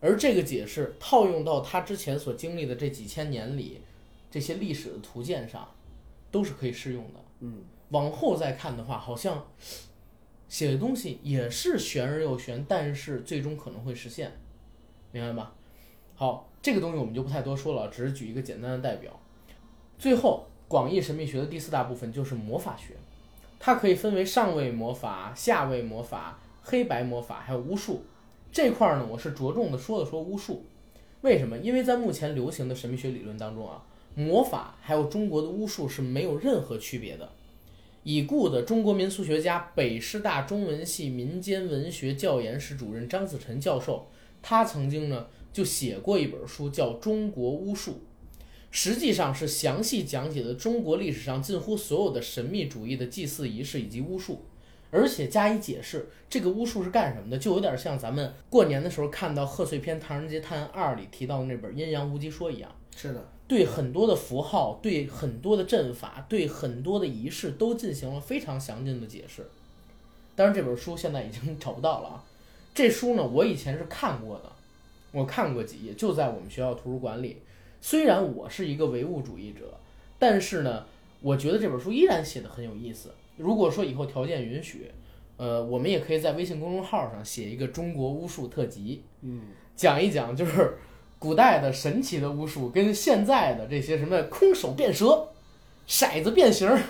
[0.00, 3.80] 而这个解释套用到他之前所经历的这几千年里，
[4.30, 5.68] 这些历史的图鉴上，
[6.30, 7.20] 都是可以适用的。
[7.40, 9.46] 嗯，往后再看的话，好像
[10.48, 14.32] 写的东西也是玄而又玄，但是最终可能会实现，
[15.12, 15.54] 明白吧？
[16.14, 19.12] 好，这个东西我们就不太多说了，只是举一个简单的代表。
[19.98, 22.94] 最后，广义神秘学的第四大部分就是魔法学，
[23.60, 28.02] 它可以分为上位魔法、下位魔法、黑白魔法，还有巫术。
[28.50, 30.64] 这块儿呢，我是着重的说了说巫术。
[31.20, 31.58] 为什么？
[31.58, 37.28] 因为在目前流行的神秘学理论当中啊，魔法还有中国的巫术是没有任何区别的。
[38.04, 44.08] 已故的中国民俗学家、北师大中文系民间文学教研室主任张子晨教授，
[44.40, 47.92] 他曾经呢就写过一本书，叫《中国巫术》，
[48.72, 54.42] 实际上是详细讲解了中国历史上近乎所有的神秘主义的祭祀仪式以及巫术，
[54.90, 56.08] 而且加以解释。
[56.28, 57.38] 这个巫术是干什么的？
[57.38, 62.68] 就有点像咱们过年的时候看到贺岁片《唐人街探案二》里提到的那本《阴阳无极说》一样。
[62.96, 69.46] 是的，对很多的符号、对很多的阵法、对很多的仪式都进行了非常详尽的解释。
[70.34, 72.24] 当然，这本书现在已经找不到了啊。
[72.74, 74.50] 这书呢，我以前是看过的，
[75.14, 77.40] 我看过几页，就在我们学校图书馆里。
[77.80, 79.78] 虽然我是一个唯物主义者，
[80.18, 80.84] 但是呢，
[81.20, 83.14] 我觉得这本书依然写的很有意思。
[83.36, 84.90] 如果说以后条件允许，
[85.36, 89.42] 呃，我们也可以在微信公众号上写一个中国巫术特辑，嗯，
[89.76, 90.78] 讲一讲就是
[91.18, 95.28] 古代的神奇的巫术跟现在的这些什么空手变蛇、
[95.86, 96.80] 骰子变形儿、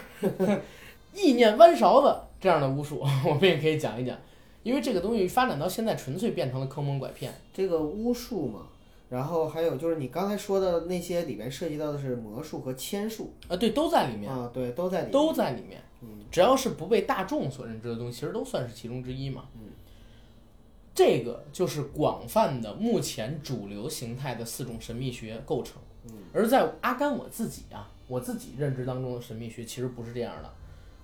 [1.13, 4.17] 意念弯勺子这样的巫术，我们也可以讲一讲。
[4.65, 7.33] 因为这个东西发展到现在，纯粹变成了坑蒙拐骗。
[7.53, 8.67] 这个巫术嘛，
[9.09, 15.13] 然后还有就是你刚才说的那些里面涉及到的是魔术和签术啊，对，都在里面，啊，对，都在里面。
[15.13, 15.81] 都在里面。
[16.01, 19.45] 嗯只要是不被大众所认知的东西，其实都算是其中之一嘛。
[19.55, 19.69] 嗯，
[20.93, 25.77] 这个就是广泛的目前主流形态的四种神秘学构成。
[26.07, 30.51] 嗯，而在阿甘我自己啊，我自己认知当中的神秘学其实不是这样的。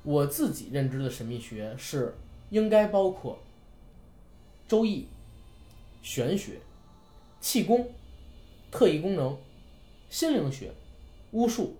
[0.02, 2.16] 我自己认知的神秘学是
[2.48, 3.38] 应该包括
[4.70, 5.08] 周易、
[6.00, 6.60] 玄学、
[7.40, 7.90] 气功、
[8.70, 9.36] 特异功能、
[10.08, 10.70] 心灵学、
[11.32, 11.74] 巫术、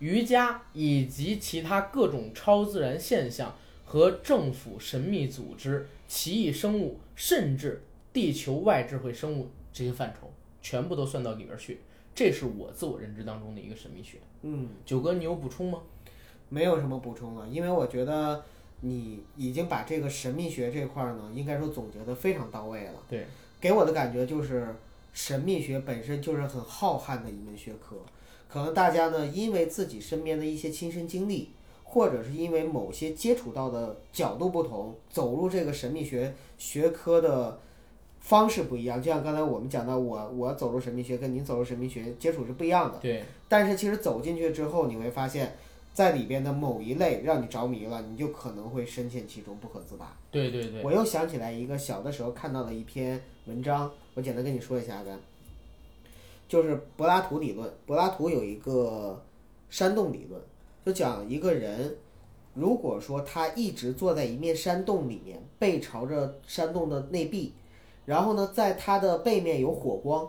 [0.00, 11.80] 瑜伽以及其他各种超自然现象和政府神秘组织、奇异生物，甚至地球外智慧生物这些范畴，全部都算到里边去。
[12.14, 14.18] 这是我自我认知当中的一个神秘学。
[14.42, 15.80] 嗯，九哥，你有补充吗？
[16.50, 18.44] 没有什么补充了，因为我觉得
[18.80, 22.94] 你已经把这个神秘学这块儿呢，应该说总结的非常到位了。
[23.08, 23.26] 对，
[23.60, 24.74] 给我的感觉就是，
[25.12, 27.96] 神秘学本身就是很浩瀚的一门学科。
[28.48, 31.50] 可能大家呢，因为自己身边的一些亲身经历，
[31.82, 37.58] 或者是因为某些接触到的角度不同，走入这个神秘学学科的
[38.20, 39.02] 方式不一样。
[39.02, 42.98] 就像刚才我们讲到，我我走入神秘学跟您走入神秘学接触是不一样的。
[42.98, 45.56] 对，但是其实走进去之后，你会发现，
[45.96, 50.14] 在里边的某一类让你着迷了，你就可能会深陷其中不可自拔。
[50.30, 55.16] 对对对，我又想起来一个小的时候看到的一篇文章，我简单跟你说一下呗，
[56.46, 57.72] 就是柏拉图理论。
[57.86, 59.24] 柏拉图有一个
[59.70, 60.38] 山洞理论，
[60.84, 61.96] 就讲一个人，
[62.52, 67.54] 如果说他一直坐在一面山洞里面，背朝着山洞的内壁，
[68.04, 70.28] 然后呢，在他的背面有火光，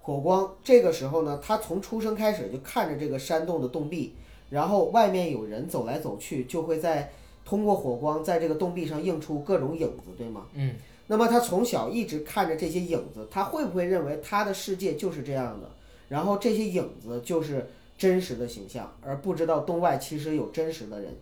[0.00, 4.14] 火光这个时候呢，他从出生开始就看着这个山洞的洞壁，
[4.50, 7.12] 然后外面有人走来走去，就会在
[7.44, 10.46] 通过火光在这个洞壁上映出各种影子，对吗？
[10.54, 10.74] 嗯，
[11.06, 15.70] 那么他从小一直看着这些影子，他会不会认为他的世界就是这样的？
[16.08, 21.14] 然后这些影子就是真实的形象，而不知道洞外其实有真实的人。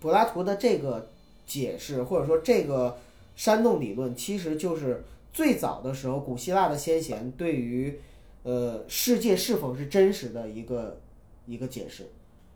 [0.00, 1.10] 柏拉图的这个
[1.46, 2.98] 解释，或者说这个
[3.36, 8.00] 山洞理论，其实就是最早的时候古希腊的先贤对于
[8.42, 10.98] 呃世界是否是真实的一个
[11.46, 12.06] 一个解释。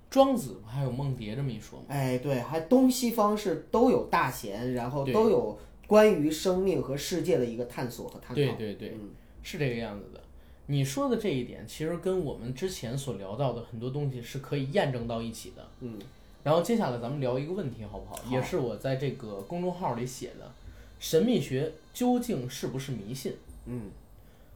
[0.09, 1.87] 庄子不还有梦蝶这么一说吗？
[1.88, 8.35] 哎，对，还东西方是都有大贤，然后都有关于生命和世界的一个探索和探讨。
[8.35, 9.11] 对对对，嗯
[9.42, 10.21] 是这个样子的。
[10.66, 15.64] 你说的这一点，其实跟我们之前所聊到的很多东西是可以验证到一起的。
[15.81, 15.99] 嗯，
[16.42, 18.16] 然后接下来咱们聊一个问题，好不好？
[18.16, 20.53] 好也是我在这个公众号里写的，
[20.99, 23.35] 神秘学究竟是不是迷信？
[23.66, 23.90] 嗯，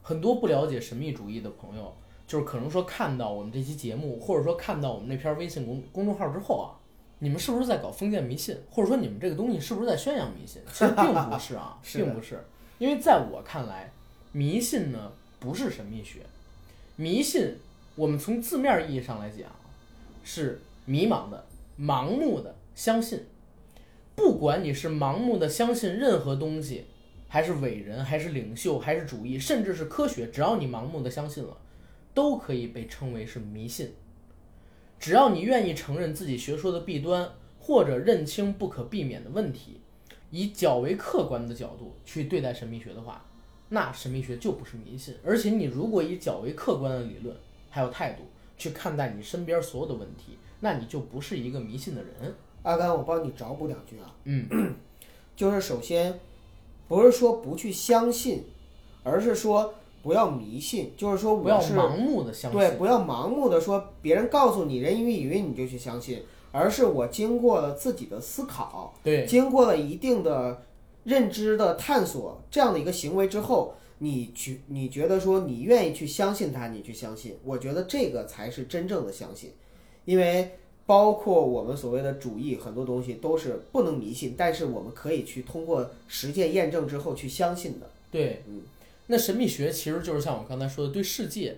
[0.02, 1.94] 很多不了解神秘主义的朋友，
[2.30, 6.78] 就是可能说看到我们这期节目，或者说看到我们那篇微信公公众号之后啊，
[7.18, 8.56] 你们是不是在搞封建迷信？
[8.70, 10.62] 或者说你们这个东西是不是在宣扬迷信？
[10.72, 12.40] 其实并不是啊， 是并不是，
[12.78, 13.90] 因为在我看来，
[14.30, 16.20] 迷信呢不是神秘学，
[16.94, 17.56] 迷信
[17.96, 19.50] 我们从字面意义上来讲
[20.22, 21.44] 是迷茫的、
[21.80, 23.26] 盲目的相信。
[24.14, 26.84] 不管你是盲目的相信任何东西，
[27.26, 31.56] 还是伟人，还是领袖，还是主义，甚至是科学，只要你盲目的相信了，
[32.14, 33.92] 都可以被称为是迷信。
[34.98, 39.80] 只要你愿意承认自己学说的弊端，或者认清不可避免的问题，
[40.30, 43.24] 以较为客观的角度去对待神秘学的话，
[43.70, 45.14] 那神秘学就不是迷信。
[45.24, 47.34] 而且你如果以较为客观的理论
[47.70, 48.24] 还有态度
[48.58, 52.34] 去看待你身边所有的问题，那你就不是一个迷信的人。
[52.62, 54.14] 阿甘，我帮你找补两句啊。
[54.24, 54.76] 嗯，
[55.34, 56.20] 就是首先
[56.86, 58.44] 不是说不去相信，
[59.02, 62.58] 而是说不要迷信，就是说不要盲目的相信。
[62.60, 70.62] 对，不要盲目的说别人告诉你人云亦云你就去相信，而是我经过了自己的思考，对经过了一定的
[71.04, 79.52] 认知的探索这样的一个行为之后，你去你觉得说你愿意去相信他，你去相信，我觉得这个才是真正的相信，
[80.04, 80.52] 因为
[80.86, 87.88] 包括我们所谓的主义很多东西都是不能迷信，但是我们可以去通过实践验证之后去相信的。
[88.10, 88.62] 对，嗯，
[89.10, 91.56] 那神秘学其实就是像我刚才说的，对世界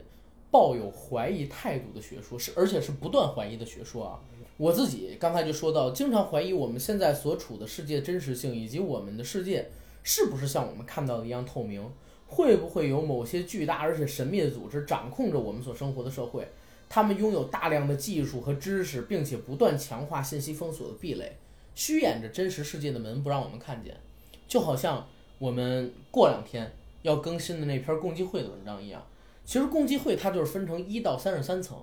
[0.51, 4.19] 抱有怀疑态度的学说，是而且是不断怀疑的学说啊。
[4.57, 9.69] 我自己刚才就说到，经常怀疑我们现在所处的世界真实性，以及我们的世界
[10.03, 11.87] 是不是像我们看到的一样透明，
[12.27, 16.49] 会不会有某些巨大而且神秘的组织掌控着我们所生活的社会？
[16.89, 21.37] 他们拥有大量的技术和知识，并且不断强化信息封锁的壁垒，
[21.75, 23.95] 虚掩着真实世界的门，不让我们看见。
[24.49, 25.07] 就好像
[25.39, 26.71] 我们过两天
[27.03, 29.05] 要更新的那篇共济会的文章一样。
[29.45, 31.77] 其实共济会它就是分成一到三十三层，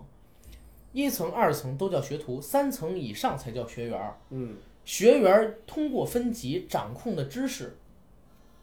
[0.93, 4.17] 一层、二层都叫学徒，三层以上才叫学员儿。
[4.29, 4.55] 嗯，
[4.85, 7.77] 学员儿通过分级掌控的知识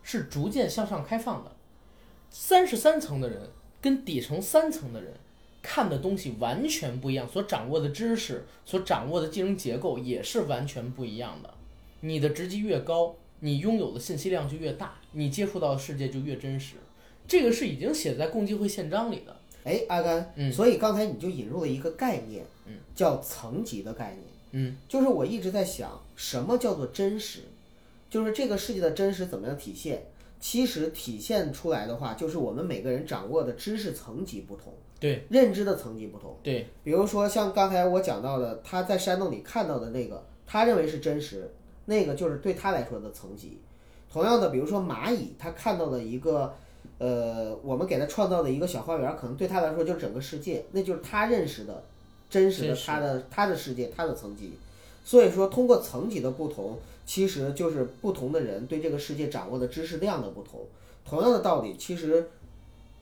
[0.02, 1.52] 是逐渐向上开放的。
[2.30, 5.12] 三十三层的人跟底层三层的人
[5.62, 11.52] 看的东西完全不一样，所掌握的知识、所掌握的技能结构也是完全不一样的。
[12.00, 13.14] 你的职级越高，
[13.46, 16.74] 你拥有的信息量就越大，你接触到的世界就越真实。
[17.28, 19.36] 这个是已经写在共济会宪章里的。
[19.62, 24.22] 哎，阿甘，嗯所以刚才你就引入了一个概念，嗯，叫层级的概念。
[24.50, 27.42] 嗯，就是我一直在想，什么叫做真实？
[28.10, 30.02] 就是这个世界的真实怎么样体现？
[30.40, 36.36] 其实体现出来的话，就是我们每个人掌握的知识层级不同，对认知的层级不同。
[36.42, 41.50] 对，比如说像刚才我讲到的，他在山洞里看到的那个，他认为是真实，
[41.86, 43.58] 那个就是对他来说的层级。
[44.12, 46.54] 同样的，比如说蚂蚁，他看到的一个，
[46.98, 51.82] 呃，我们给他创造的一个小花园，可能对他来说就是整个世界，那就是他认识的
[52.30, 54.52] 真实的他的他的世界，他的层级。
[55.04, 60.60] 所以说，通过层级的不同，其实就是不同的人对这个世界掌握的知识量的不同。
[61.04, 62.28] 同样的道理，其实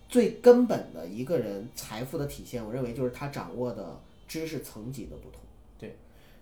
[0.09, 5.41] 最根本的一个人财富的体现，我认为就是他掌握的知识层级的不同。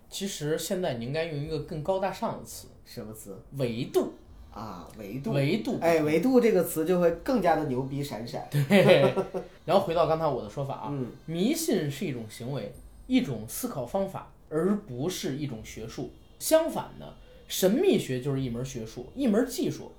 [0.09, 4.13] 其实现在你应该用一个更高大上的词什么词——维度。
[4.51, 4.87] 啊？
[4.99, 5.31] 维度。
[5.31, 8.47] 维度，哎，维度这个词就会更加的牛逼闪闪。
[8.51, 9.13] 对。
[9.65, 12.71] 然后回到刚才我的说法啊，嗯，迷信是一种行为，
[13.07, 16.11] 一种思考方法，而不是一种学术。
[16.37, 17.15] 相反呢，
[17.47, 19.91] 神秘学就是一门学术，一门技术。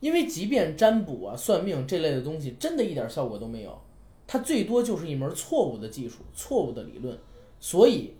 [0.00, 3.78] 因为即便占卜啊、算命这类的东西，真的一点效果都没有，
[4.26, 7.16] 它最多就是一门错误的技术、错误的理论。
[7.60, 8.12] 所以，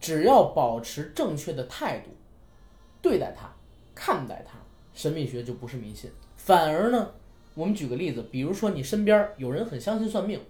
[0.00, 2.10] 只要保持正确的态度
[3.02, 3.52] 对待它、
[3.94, 4.58] 看待它，
[4.94, 6.10] 神秘学就不是迷信。
[6.36, 7.12] 反而呢，
[7.54, 10.40] 我们举个例子，比如说你身边有人很相信算命，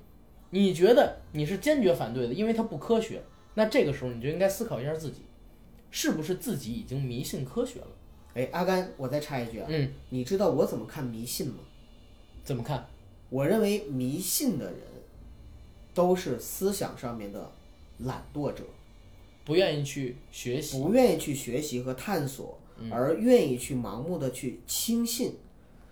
[0.50, 3.22] 你觉得你是坚决反对的，因为它不科学。
[3.54, 5.22] 那这个时候你就应该思考一下自己，
[5.90, 7.88] 是不是自己已经迷信科学了？
[8.34, 11.54] 哎，阿甘，我再插一句啊，嗯，你知道我怎么看迷信吗？
[12.44, 12.86] 怎么看？
[13.28, 14.80] 我认为迷信的人
[15.92, 17.50] 都是思想上面的
[17.98, 18.62] 懒惰者，
[19.44, 22.58] 不愿意去学习，不愿意去学习和探索，
[22.90, 25.34] 而愿意去盲目的去轻信，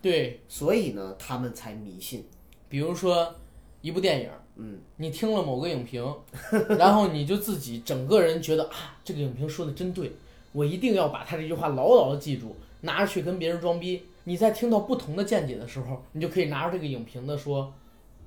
[0.01, 2.24] 对，所以呢，他们才迷信。
[2.68, 3.34] 比如说
[3.80, 6.14] 一部电影，嗯，你听了某个影评，
[6.78, 10.12] 然后你就自己整个人觉得啊，这个影评说的真对，
[10.53, 14.03] 我一定要把他这句话牢牢的记住，拿着去跟别人装逼。
[14.24, 17.72] 你在听到不同的见解的时候，你就可以拿着这个影评的说，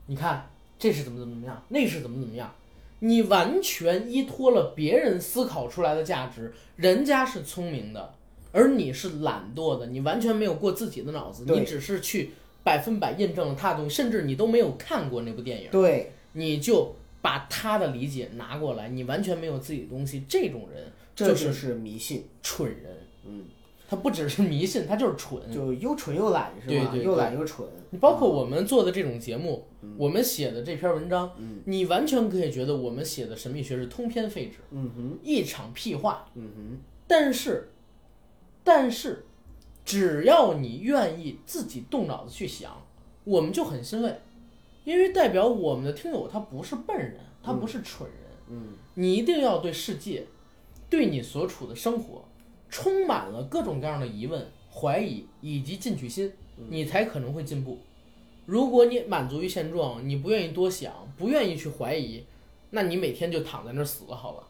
[0.07, 0.49] 你看
[0.79, 2.51] 这是怎么怎么怎么样，那是怎么怎么样，
[3.03, 8.13] 你完全依托了别人思考出来的价值，人家是聪明的，
[8.51, 12.31] 而你是懒惰的，你完全没有过自己的脑子，你只是去
[12.63, 16.93] 百分百印证了他的东西，甚至你都没有看过那部电影，对，你就
[17.23, 22.97] 把他的理解拿过来，你完全没有自己的东西，这种人这就就是是迷信，蠢人。
[23.25, 23.45] 嗯，
[23.91, 25.37] 他不只是迷信，他就是蠢。
[25.51, 26.65] 就又蠢又懒是吧？
[26.67, 27.67] 对对对又懒又蠢。
[27.89, 31.29] 你包括我们做的这种节目，嗯我们写的这篇文章，
[31.65, 36.25] 你完全可以觉得我们写的神秘学是通篇废纸，嗯哼，一场屁话。
[36.35, 37.69] 嗯哼，但是，
[38.63, 39.25] 但是，
[39.83, 42.71] 只要你愿意自己动脑子去想，
[43.25, 44.21] 我们就很欣慰，
[44.85, 48.17] 因为代表我们的听友他不是笨人，他不是蠢人。
[48.47, 50.27] 嗯，你一定要对世界，
[50.89, 52.23] 对你所处的生活，
[52.71, 56.31] 充满了各种各样的疑问、怀疑以及进取心，
[56.69, 57.77] 你才可能会进步。
[58.45, 62.25] 如果你满足于现状，你不愿意多想，不愿意去怀疑，
[62.71, 64.47] 那你每天就躺在那儿死了好了，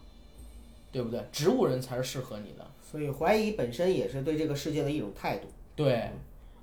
[0.90, 1.22] 对不对？
[1.32, 2.64] 植物人才是适合你的。
[2.80, 5.48] 所以怀疑本身也是对这个世界的一种态度。
[5.74, 6.08] 对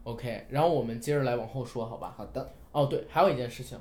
[0.05, 2.13] ，OK，然后我们接着来往后说，好吧？
[2.15, 3.77] 好的，哦，对，还有一件事情，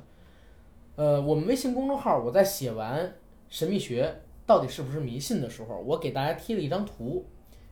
[0.97, 3.15] 呃，我们微信公众号，我在写完
[3.49, 7.25] 神秘学到底是不是迷信的时候，我给大家贴了一张图。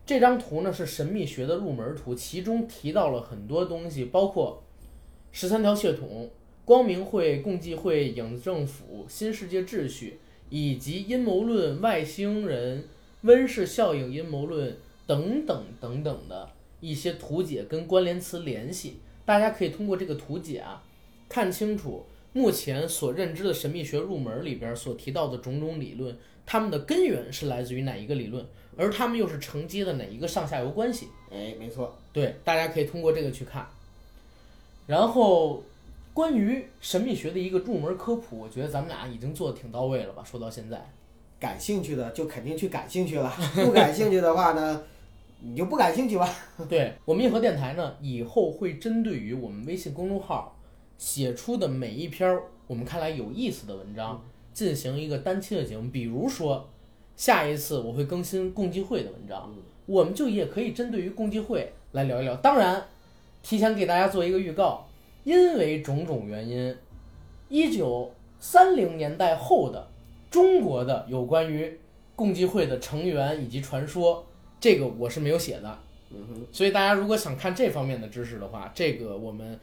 [0.07, 4.62] 这张图呢是神秘学的入门图，其中提到了很多东西，包括
[5.32, 6.30] 十三条血统、
[6.64, 12.84] 光明会、共济会、影子政府、新世界秩序，以及阴谋论、外星人、
[13.22, 14.76] 温室效应阴谋论
[15.09, 18.98] 等等等等的一些图解跟关联词联系。
[19.24, 20.84] 大家可以通过这个图解啊，
[21.28, 28.46] 看清楚目前所认知的神秘学入门里边所提到的种种理论，它们的根源是来自于哪一个理论，
[28.76, 31.08] 而他们又是承接的哪一个上下游关系。
[31.30, 33.66] 哎，没错，对，大家可以通过这个去看。
[34.86, 35.62] 然后，
[36.14, 40.22] 关于神秘学的一个入门科普，我觉得咱们俩已经做的挺到位了吧？
[40.24, 40.88] 说到现在，
[41.40, 44.82] 感兴趣的就肯定去感兴趣了，不感兴趣的话呢，
[45.40, 46.32] 你就不感兴趣吧。
[46.68, 50.56] 对我们硬核电台呢，以后会针对于我们微信公众号
[50.96, 54.24] 写出的每一篇儿我们看来有意思的文章，
[54.54, 55.90] 进行一个单期的节目。
[55.90, 56.68] 比如说，
[57.16, 59.50] 下一次我会更新共济会的文章，
[59.86, 62.36] 我们就也可以针对于共济会来聊一聊。
[62.36, 62.86] 当然，
[63.42, 64.86] 提前给大家做一个预告，
[65.24, 66.76] 因为种种原因，
[67.48, 69.88] 一九三零年代后的
[70.30, 71.80] 中国的有关于
[72.14, 74.26] 共济会的成员以及传说，
[74.60, 75.78] 这个我是没有写的。
[76.52, 79.58] 所以大家如果想看这方面的知识的话，这个我们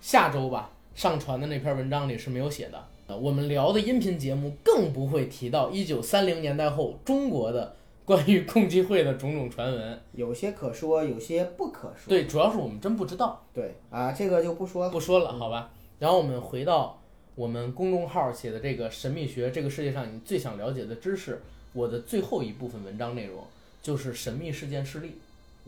[0.00, 2.84] 下周吧上传的那篇文章里是没有写的。
[3.08, 10.00] 呃，我们聊的音频节目更不会提到一九三零年代后中国的关于共济会的种种传闻。
[10.12, 12.08] 有些可说，有些不可说。
[12.08, 14.90] 对，主要是我们真不知道，对啊，这个就不说了。
[14.90, 15.70] 不说了，好吧。
[16.00, 17.00] 然后我们回到
[17.36, 21.40] 我们公众号写的这个神秘学，这个世界上你最想了解的知识，
[21.74, 23.44] 我的最后一部分文章内容
[23.80, 25.12] 就是神秘事件事例。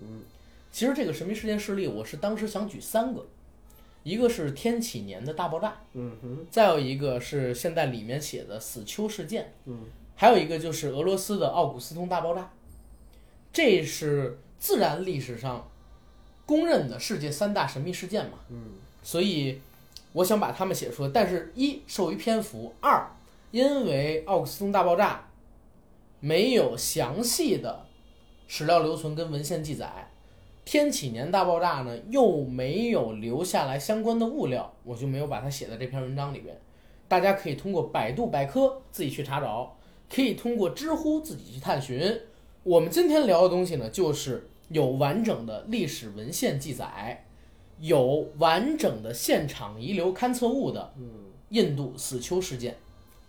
[0.01, 0.22] 嗯，
[0.72, 3.24] 其实这个神秘事件事例，我是当时想举三个，
[4.09, 9.85] 一个是天启年的大爆炸，嗯哼，再有一个是现在里面写的死丘事件，嗯，
[10.17, 12.51] 还有一个就是俄罗斯的奥古斯通大爆炸，
[13.53, 15.71] 这是自然历史上
[16.47, 19.61] 公认的世界三大神秘事件嘛，嗯，所以
[20.15, 23.07] 我想把它们写出来，但是一受于篇幅，二
[23.51, 25.29] 因为奥古斯通大爆炸
[26.21, 27.87] 没有详细的
[28.47, 30.08] 史料留存跟文献记载，
[30.71, 36.55] 天启年大爆炸呢又没有留下来相关的物料，我就没有把它写在这篇文章里边。
[37.09, 39.75] 大家可以通过百度百科自己去查找，
[40.14, 42.21] 可以通过知乎自己去探寻。
[42.64, 47.25] 我们今天聊的东西呢，就是有完整的历史文献记载，
[47.81, 51.09] 有完整的现场遗留勘测物的嗯
[51.49, 52.77] 印度死丘事件。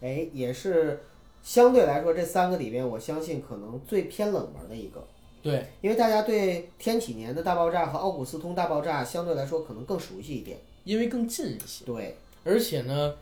[0.02, 1.00] 哎，也是
[1.42, 5.08] 相对来说这三个里边，我相信可能最偏冷门的一个。
[5.42, 10.58] 对，因为大家对天启年的大爆炸和奥古斯通大爆炸相对来说可能更熟悉一点。
[10.86, 13.14] 因为更近一些，对，而且呢，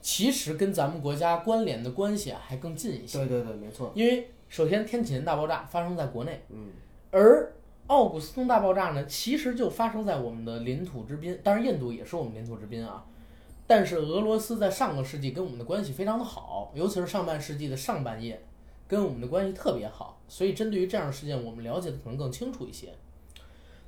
[0.00, 3.18] 其实跟咱们国家关联的关系啊还更近一些。
[3.18, 3.92] 对对对，没错。
[3.94, 6.70] 因为首先天启年大爆炸发生在国内，嗯，
[7.12, 7.52] 而
[7.86, 13.04] 奥古斯通大爆炸呢，其实就发生在我们的领土之滨，当然印度也是我们领土之滨啊。
[13.66, 18.42] 但是俄罗斯在上个世纪跟我们的关系非常的好，尤其是上半世纪的上半叶，
[18.92, 22.90] 跟我们的关系特别好，所以针对于这样的事件，我们了解的可能更清楚一些。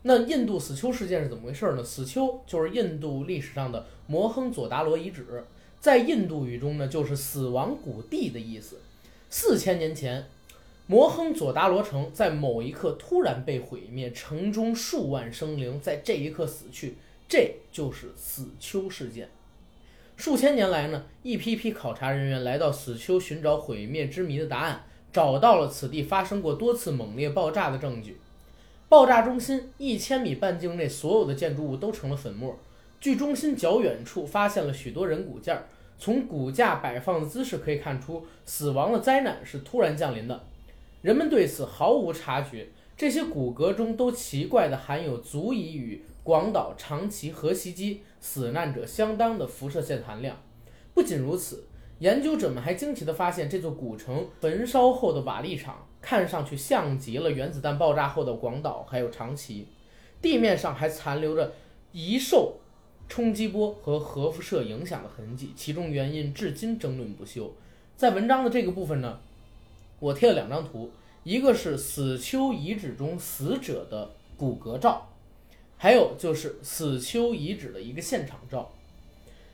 [0.00, 1.84] 那印度死丘事件是怎么回事呢？
[1.84, 5.44] 死丘就是印度历史上的摩亨佐达罗遗址，
[5.78, 8.80] 在印度语中呢，就是死亡谷地的意思。
[9.28, 10.24] 四千年前，
[10.86, 16.96] 摩亨佐达罗城在某一刻突然被毁灭，城中数万生灵在这一刻死去，
[17.28, 19.28] 这就是死丘事件。
[20.16, 24.82] 数千年来呢，一批批考察人员来到死丘寻找毁灭之谜的答案，
[25.14, 28.18] 找到了此地发生过多次猛烈爆炸的证据。
[28.88, 32.58] 爆炸中心一千米半径内所有的建筑物都成了粉末，
[33.00, 35.62] 距中心较远处发现了许多人骨架，
[35.96, 40.44] 从骨架摆放的姿势可以看出，死亡的灾难是突然降临的。
[41.02, 50.36] 人们对此毫无察觉，这些骨骼中都奇怪地含有足以与广岛、长崎核袭击死难者相当的辐射线含量。
[50.92, 51.64] 不仅如此，
[52.01, 59.68] 研究者们还惊奇地发现，这座古城焚烧后的瓦砾场看上去像极了原子弹爆炸后的广岛还有长崎，
[60.20, 61.55] 地面上还残留着
[61.92, 62.57] 一受
[63.09, 67.55] 冲击波和核辐射影响的痕迹，其中原因至今争论不休。
[67.97, 69.20] 在文章的这个部分呢，
[70.01, 70.90] 我贴了两张图，
[71.22, 75.11] 一个是死丘遗址中死者的骨骼照，
[75.76, 78.72] 还有就是死丘遗址的一个现场照。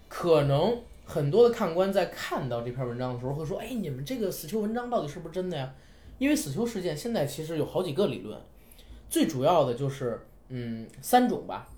[0.08, 0.80] 可能
[1.10, 5.74] 很多的看官在看到这篇文章的时候会说：“哎，你们这个死囚文章到底是不是真的呀？”
[6.18, 8.38] 因为死囚事件现在其实有好几个理论，
[9.08, 11.68] 最主要的就是嗯三种吧。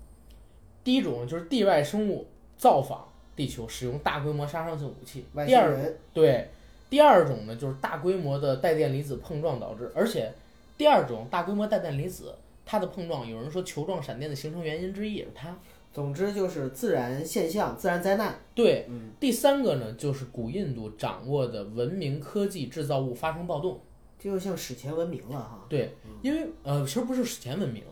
[0.83, 2.27] 第一种就是地外生物
[2.57, 5.25] 造访地球，使用大规模杀伤性武器。
[5.33, 6.49] 外第二星人，对，
[6.91, 10.31] 第二种呢就是大规模的带电离子碰撞导致，而且
[10.77, 15.57] 第二种大规模带电离子它的碰撞，有人说球状闪电的形成原因之一也是它。
[15.93, 18.35] 总之就是自然现象、自然灾难。
[18.55, 23.79] 对，嗯，第三个呢就是古印度掌握的文明科技制造物发生暴动。
[24.19, 25.65] 这就像史前文明了哈。
[25.69, 27.83] 对，因为呃，其实不是史前文明，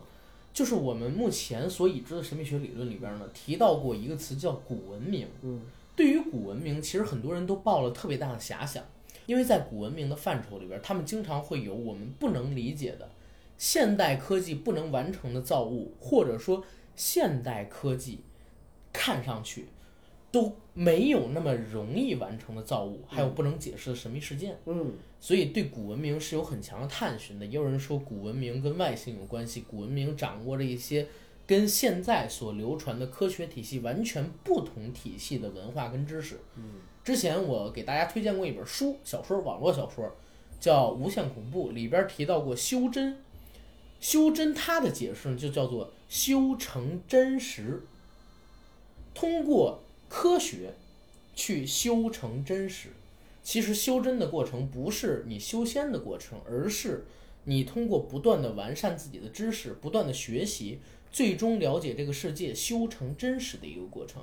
[0.52, 5.28] 就是我们目前所已知的神秘学理论里边呢提到过一个词叫古文明。
[5.42, 5.60] 嗯，
[5.94, 8.82] 对于古文明，其实很多人都抱了特别大的遐想，
[9.26, 13.08] 因为在古文明的范畴里边，他们经常会有我们不能理解的
[13.58, 16.64] 现代科技不能完成的造物，或者说
[16.96, 18.20] 现代科技
[18.92, 19.66] 看上去
[20.30, 24.58] 都没有那么容易完成的造物，还有不能解释的神秘事件。
[24.66, 27.44] 嗯，所以对古文明是有很强的探寻的。
[27.44, 31.06] 也有人说古文明跟外星有关系，古文明掌握着一些
[31.46, 36.38] 跟现在所流传的科学体系完全不同体系的文化跟知识。
[36.56, 40.10] 嗯，之前我给大家推荐过一本书，小说，网络小说，
[40.58, 43.18] 叫《无限恐怖》，里边提到过修真。
[44.00, 47.84] 修真它的解释就叫做修成真实，
[49.14, 50.74] 通过科学
[51.34, 52.90] 去修成真实。
[53.42, 57.06] 其实修真的过程不是你修仙的过程，而是
[57.44, 64.22] 你通过不断的完善自己的知识，不断的学习，最终了解这个世界，修成真实的一个过程。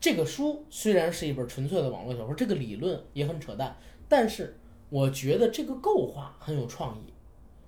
[0.00, 3.76] 这个书虽然是一本纯粹的网络小说，这个理论也很扯淡，
[4.08, 4.58] 但是
[4.90, 7.12] 我觉得这个构画很有创意，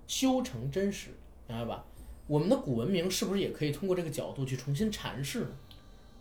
[0.08, 1.10] 修成真实，
[1.46, 1.84] 明白吧？
[2.30, 5.48] 我们的古文明是不是也可以通过这个角度去重新阐释呢？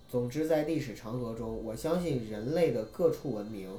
[0.10, 3.70] 总之，在历史长河中，我相信人类的各处文明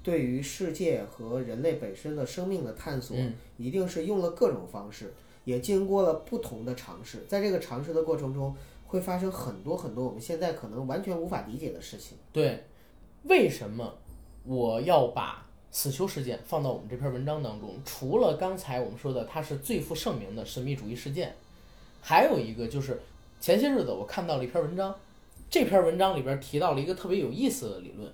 [0.00, 5.12] 对于世界和人类本身的生命的探索，嗯一定是用了各种方式，
[5.44, 7.24] 也经过了不同的尝试。
[7.26, 8.54] 在这个尝试的过程中，
[8.86, 12.16] 会发生很多很多我们现在可能完全无法理解的事情。
[12.32, 12.62] 对，
[13.24, 13.92] 为什么
[14.44, 17.74] 我要把死囚事件放到我们这篇文章当中？
[17.84, 21.34] 除了刚才我们说的它是最负盛名的神秘主义事件，
[22.02, 23.00] 还有一个就是
[23.40, 24.94] 前些日子我看到了一篇文章，
[25.48, 28.12] 这篇文章里边提到了一个特别有意思的理论。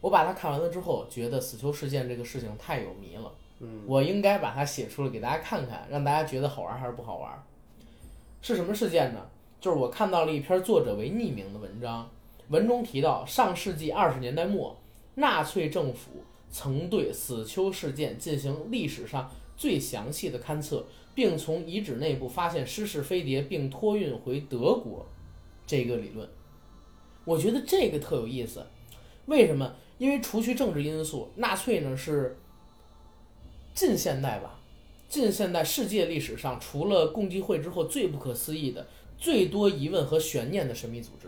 [0.00, 7.32] 我把它看完了之后，觉得死囚事件这个事情太有谜了，嗯，我应该把它写出来给大家看看，让大家觉得好玩还是不好玩？
[8.42, 9.26] 是什么事件呢？
[9.60, 12.08] 就是我看到了一篇作者为匿名的文章，
[12.50, 14.76] 文中提到，上世纪二十年代末，
[15.16, 20.86] 纳粹政府曾对死囚事件进行历史上最详细的勘测，
[21.18, 25.04] 并从遗址内部发现失事飞碟，并托运回德国。
[25.66, 26.28] 这个理论，
[27.24, 28.64] 我觉得这个特有意思。
[29.26, 29.74] 为什么？
[29.98, 32.38] 因为除去政治因素，纳粹呢是
[33.74, 34.60] 近现代吧，
[35.08, 38.86] 近现代世界历史上除了共济会之后最不可思议的、
[39.18, 41.26] 最多疑问和悬念的神秘组织。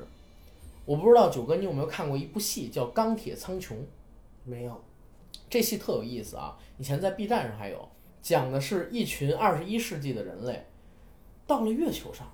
[0.85, 3.73] 我不知道九哥你有没有看过一部戏叫《钢铁苍穹》，
[4.45, 4.81] 没有，
[5.49, 6.57] 这戏特有意思啊！
[6.79, 7.89] 以前在 B 站上还有，
[8.23, 10.67] 讲的是一群二十一世纪的人类
[11.47, 12.31] 到了月球上，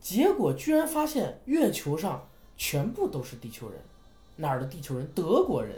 [0.00, 3.78] 结果居然发现月球上全部都是地球人，
[4.36, 5.06] 哪儿的地球人？
[5.14, 5.74] 德国人。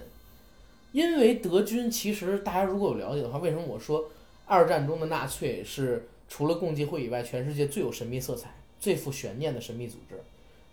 [0.92, 4.08] 因为德军其实大家如果有了解的话，为什么我说
[4.46, 10.18] 二战中的纳粹是除了共济会以外，全世界最有神秘色彩、最富悬念的神秘组织？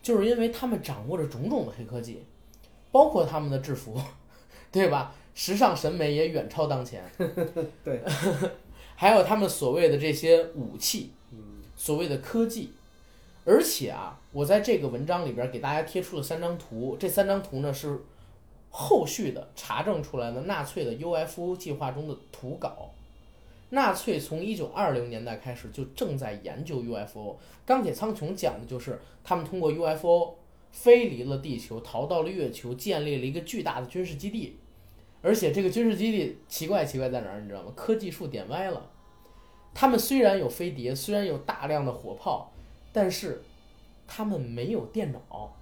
[0.01, 2.23] 就是因为他们掌握着种种的黑科技，
[2.91, 3.99] 包括他们的制服，
[4.71, 5.13] 对吧？
[5.35, 7.03] 时尚审美也远超当前。
[7.83, 8.01] 对，
[8.95, 11.11] 还有他们所谓的这些武器，
[11.75, 12.71] 所谓的科技。
[13.45, 17.99] 而且啊，我在这个文章里边给大家贴出了三张图，这三张图呢是
[18.69, 22.91] 后续的查证出来的纳粹的 UFO 计划中的图稿。
[23.71, 27.37] 纳粹从一九二零年代开始就正在研究 UFO。
[27.65, 30.35] 钢铁苍穹讲的就是他们通过 UFO
[30.71, 34.57] 飞离了地球，逃到了月球，建立了一个巨大的军事基地。
[35.23, 37.71] 而且这个军事基地奇怪奇怪在哪儿，你知道吗？
[37.75, 38.89] 科技树点歪了。
[39.73, 42.51] 他们虽然有飞碟，虽然有大量的火炮，
[42.91, 43.41] 但是
[44.05, 45.55] 他们没有电脑。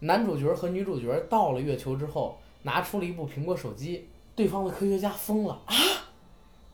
[0.00, 5.74] 男主角和女主角到了月球之后，拿出了一部苹果手机，对方的科学家疯了啊！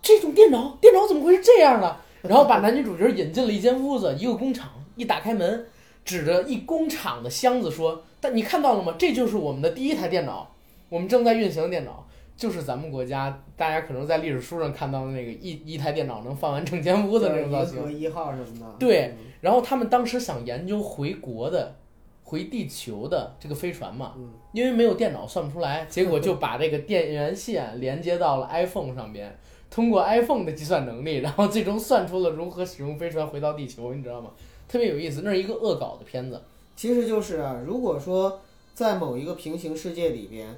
[0.01, 1.97] 这种电脑，电脑怎么会是这样的？
[2.23, 4.71] 然后把男女主角引进了一间屋子，一个工厂。
[4.97, 5.67] 一打开门，
[6.05, 8.95] 指着一工厂的箱子说：“但你看到了吗？
[8.99, 10.50] 这就是我们的第一台电脑，
[10.91, 18.67] 我们正在运行的电脑，就是咱们国家大家可能在历史书上看到的那个一一台电脑能放完整间屋子那种造型。”一号什么的。
[18.79, 21.77] 对，然后他们当时想研究回国的、
[22.25, 24.15] 回地球的这个飞船嘛，
[24.53, 29.35] 因为没有电脑算不出来，结果就把这个电源线连接到了 iPhone 上边。
[29.71, 34.31] 通过 iPhone 的计算能力，然后最终算出了如何使用飞船回到地球，你知道吗？
[34.67, 36.43] 特别有意思，那是一个恶搞的片子。
[36.75, 38.41] 其实就是啊，如果说
[38.75, 40.49] 在某一个平行世界里边，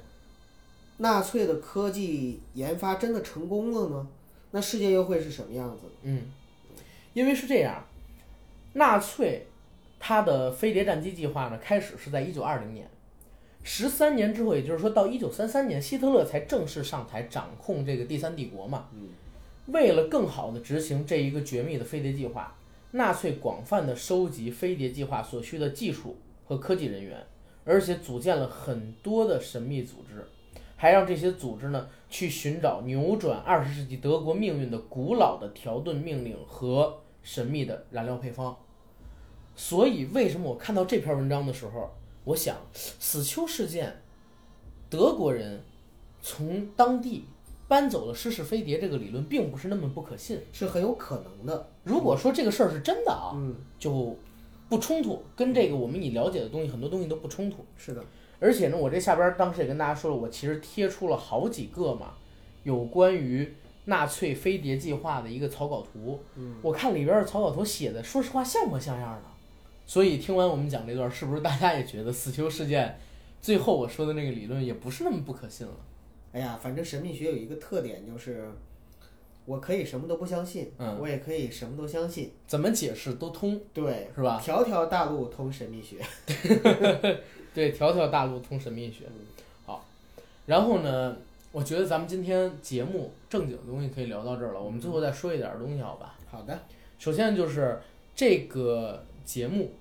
[0.97, 4.07] 纳粹的科技研发真的成功了呢，
[4.51, 5.83] 那世界又会是什么样子？
[6.03, 6.23] 嗯，
[7.13, 7.85] 因为是这样，
[8.73, 9.47] 纳粹
[9.99, 12.87] 他的飞碟战机计划呢，开始是在一九二零年。
[13.63, 18.89] 十三年之后，也就是说到一九三三年，希特勒才正式上台掌控这个第三帝国嘛。
[18.93, 19.09] 嗯
[19.67, 22.53] 为了更好的执行这一个绝密的飞碟计划，
[22.91, 27.25] 纳粹广泛的收集飞碟计划所需的技术和科技人员，
[27.63, 30.27] 而且组建了很多的神秘组织，
[30.83, 38.53] 还让这些组织呢去寻找扭转二十世纪德国命运的古老的条顿命令和神秘的燃料配方。
[39.55, 41.89] 所以，为什么我看到这篇文章的时候？
[42.25, 43.95] 我想，死丘事件，
[44.89, 45.61] 德国人
[46.21, 47.23] 从当地
[47.69, 51.69] 搬走了失事飞碟这个理论，并不是那么不可信，是很有可能的。
[51.85, 54.13] 如果说这个事儿是真的啊，嗯，就
[54.67, 57.63] 不冲突，跟这个我们已了解的东西很多东西都不冲突。
[57.77, 58.03] 是的，
[58.43, 62.15] 而且呢，我这下边当时也跟大家说了，我其实贴出了好几个嘛，
[62.63, 63.53] 有关于
[63.85, 66.21] 纳粹飞碟计划的一个草稿图。
[66.35, 69.29] 嗯，我看里边的草稿图写的，说实话像模像样的。
[69.85, 72.99] 所以听完我们讲这段，是不是大家也觉得死囚事件
[73.41, 75.73] 最后我说的那个理论也不是那么不可信了？
[76.33, 78.49] 哎呀，反正神秘学有一个特点，就是
[79.45, 84.39] 我可以什么都不相信，嗯，我也可以什么都相信，怎么解释都通，对，是吧？
[84.43, 85.97] 条条大路通神秘学，
[87.53, 89.05] 对，条条大路通神秘学。
[89.65, 89.85] 好，
[90.45, 91.17] 然后呢，
[91.51, 96.15] 我觉得咱们今天节目正经的东西可以聊到这儿了，我们最后再说一点东西，好吧？
[96.29, 96.59] 好的，
[96.99, 97.79] 首先就是
[98.15, 99.03] 这个。
[99.25, 99.71] 节目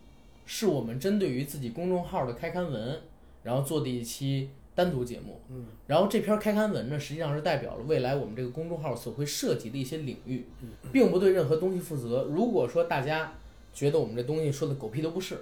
[0.46, 3.00] 是我们针对于自己公众号的开刊文，
[3.42, 5.40] 然后做的一期单独节目。
[5.50, 10.46] 嗯，然后这篇开刊文呢，实际上是代表了未来我们这个公众号所会涉及的一些领域，
[10.92, 12.28] 并不对任何东西负责。
[12.30, 13.32] 如果说大家
[13.74, 15.38] 觉得我们这东西说的狗屁都不是，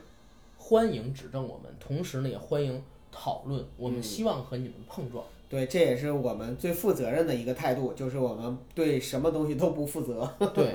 [0.70, 3.66] 欢迎指正我们，同时呢也欢迎讨论。
[3.76, 5.24] 我们希望和你们碰撞。
[5.48, 10.32] 对，这也是我们最负责任的一个态度，就是我们对什么东西都不负责。
[10.54, 10.72] 对。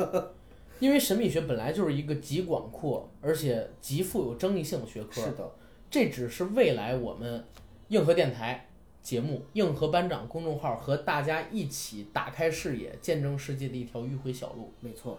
[0.81, 5.49] 因为神秘学本来就是一个极广阔而且极富有争议性的学科，是的，
[5.89, 7.45] 这只是未来我们
[7.87, 8.67] 硬核电台
[9.01, 14.73] 节目、硬核班长公众号和大家一起打开视野、见证世界的一条迂回小路。
[14.81, 15.17] 没错。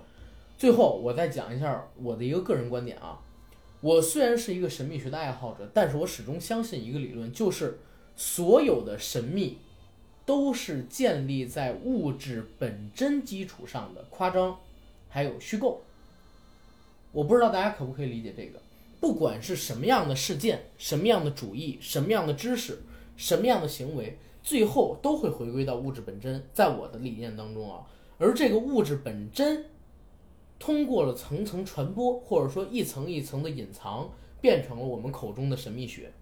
[0.59, 3.19] 最后，我再讲一下我的一个个人观点啊，
[3.87, 7.79] 我虽然是一个神秘学的爱好者，但是我始终相信一个理论，就是
[8.17, 9.59] 所有的神秘
[10.25, 14.59] 都是建立在物质本真基础上的夸张。
[15.09, 15.83] 还有虚构，
[17.13, 18.61] 我不知道大家可不可以理解这个。
[19.01, 22.81] 不管是什么样的事件、什么样的主义、什么样的知识、
[23.17, 26.43] 什么样的行为，最后都会回归到物质本真。
[26.53, 27.87] 在我的理念当中啊，
[28.19, 29.65] 而这个物质本真
[30.59, 36.13] 通过了层层传播，或者说一层一层的隐藏，变成了我们口中的神秘学。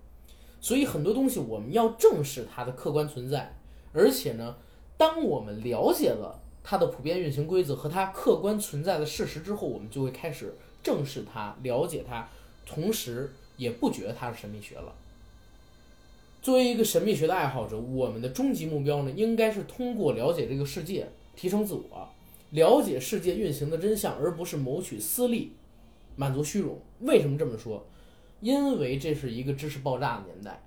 [0.60, 3.54] 所以很多东西我们要正视它的客观存在，
[3.92, 4.56] 而且呢，
[4.96, 12.28] 当我们了解了它的普遍运行规则和它客观存在的事实之后，我们就会开始正视它、了解它，
[12.64, 14.94] 同时也不觉得它是神秘学了。
[16.40, 21.06] 作为一个神秘学的爱好者，我们的终极目标呢，应该是通过了解这个世界，
[21.36, 22.08] 提升自我，
[22.54, 25.50] 了解世界运行的真相，而不是谋取私利，
[26.14, 26.78] 满足虚荣。
[27.00, 27.84] 为什么这么说？
[28.38, 30.62] 因为这是一个知识爆炸的年代，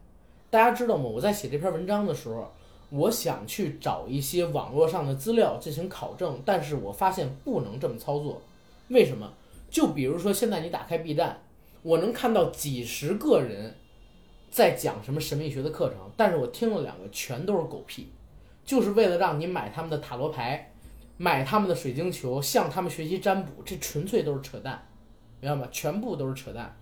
[0.50, 1.06] 大家知道吗？
[1.06, 2.52] 我在写这篇文章的时候，
[2.90, 8.42] 我想去找一些网络上的资料进行考证，但是我发现不能这么操作。
[8.90, 9.32] 为什么？
[9.70, 11.40] 就比如说现在你打开 B 站，
[11.84, 13.76] 我能看到几十个人
[14.52, 18.10] 在讲什么神秘学的课程，但是我听了两个全都是狗屁，
[18.66, 20.74] 就是为了让你买他们的塔罗牌，
[21.18, 24.88] 买他们的水晶球，向他们学习占卜，这纯粹都是扯淡，
[25.42, 25.68] 明白吗？
[25.72, 26.78] 全部都是扯淡。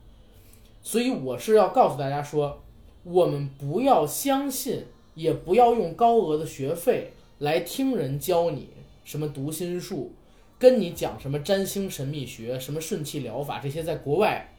[0.81, 2.61] 所以我是要告诉大家说，
[3.03, 4.83] 我们不要相信，
[5.13, 8.69] 也不要用高额的学费来听人教你
[9.03, 10.11] 什么读心术，
[10.59, 14.53] 跟你讲什么占星神秘学、什么顺气疗法这些在国外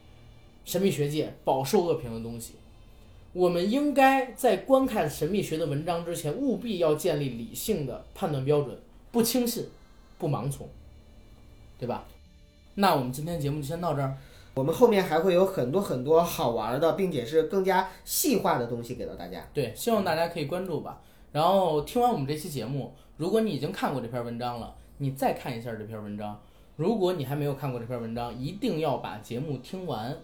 [0.65, 2.53] 神秘学界饱受恶评的东西。
[3.33, 8.75] 我们应该在观看神秘学的文章之前，务必要建立理性的判断标准，
[9.17, 9.67] 不轻信，
[10.19, 10.69] 不盲从，
[11.79, 12.05] 对吧？
[12.75, 14.15] 那我们今天节目就先到这儿。
[14.53, 19.43] 我们后面还会有很多很多好玩的，并且是更加细化的东西给到大家。
[19.55, 21.01] 对，希望大家可以关注吧。
[21.31, 26.39] 然后听完我们这期节目，如果你已经看过这篇文章了，你再看一下这篇文章。
[26.75, 30.15] 如果你还没有看过这篇文章，一定要把节目听完，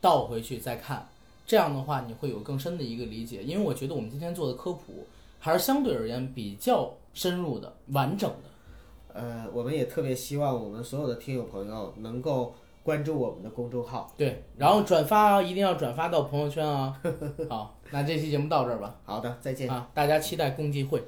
[0.00, 1.06] 倒回去再看。
[1.44, 3.42] 这样的话，你会有更深的一个理解。
[3.42, 5.06] 因为我觉得我们今天做的科普
[5.38, 9.14] 还是相对而言比较深入的、完整的。
[9.14, 12.54] 呃，我们也特别希望我们所有的听友朋友能够。
[12.82, 16.98] 关注我们的公众号，对，然后转发啊，一定要转发到朋友圈啊。
[17.48, 18.98] 好，那这期节目到这儿吧。
[19.04, 19.86] 好的，再见啊！
[19.92, 21.04] 大家期待共济会。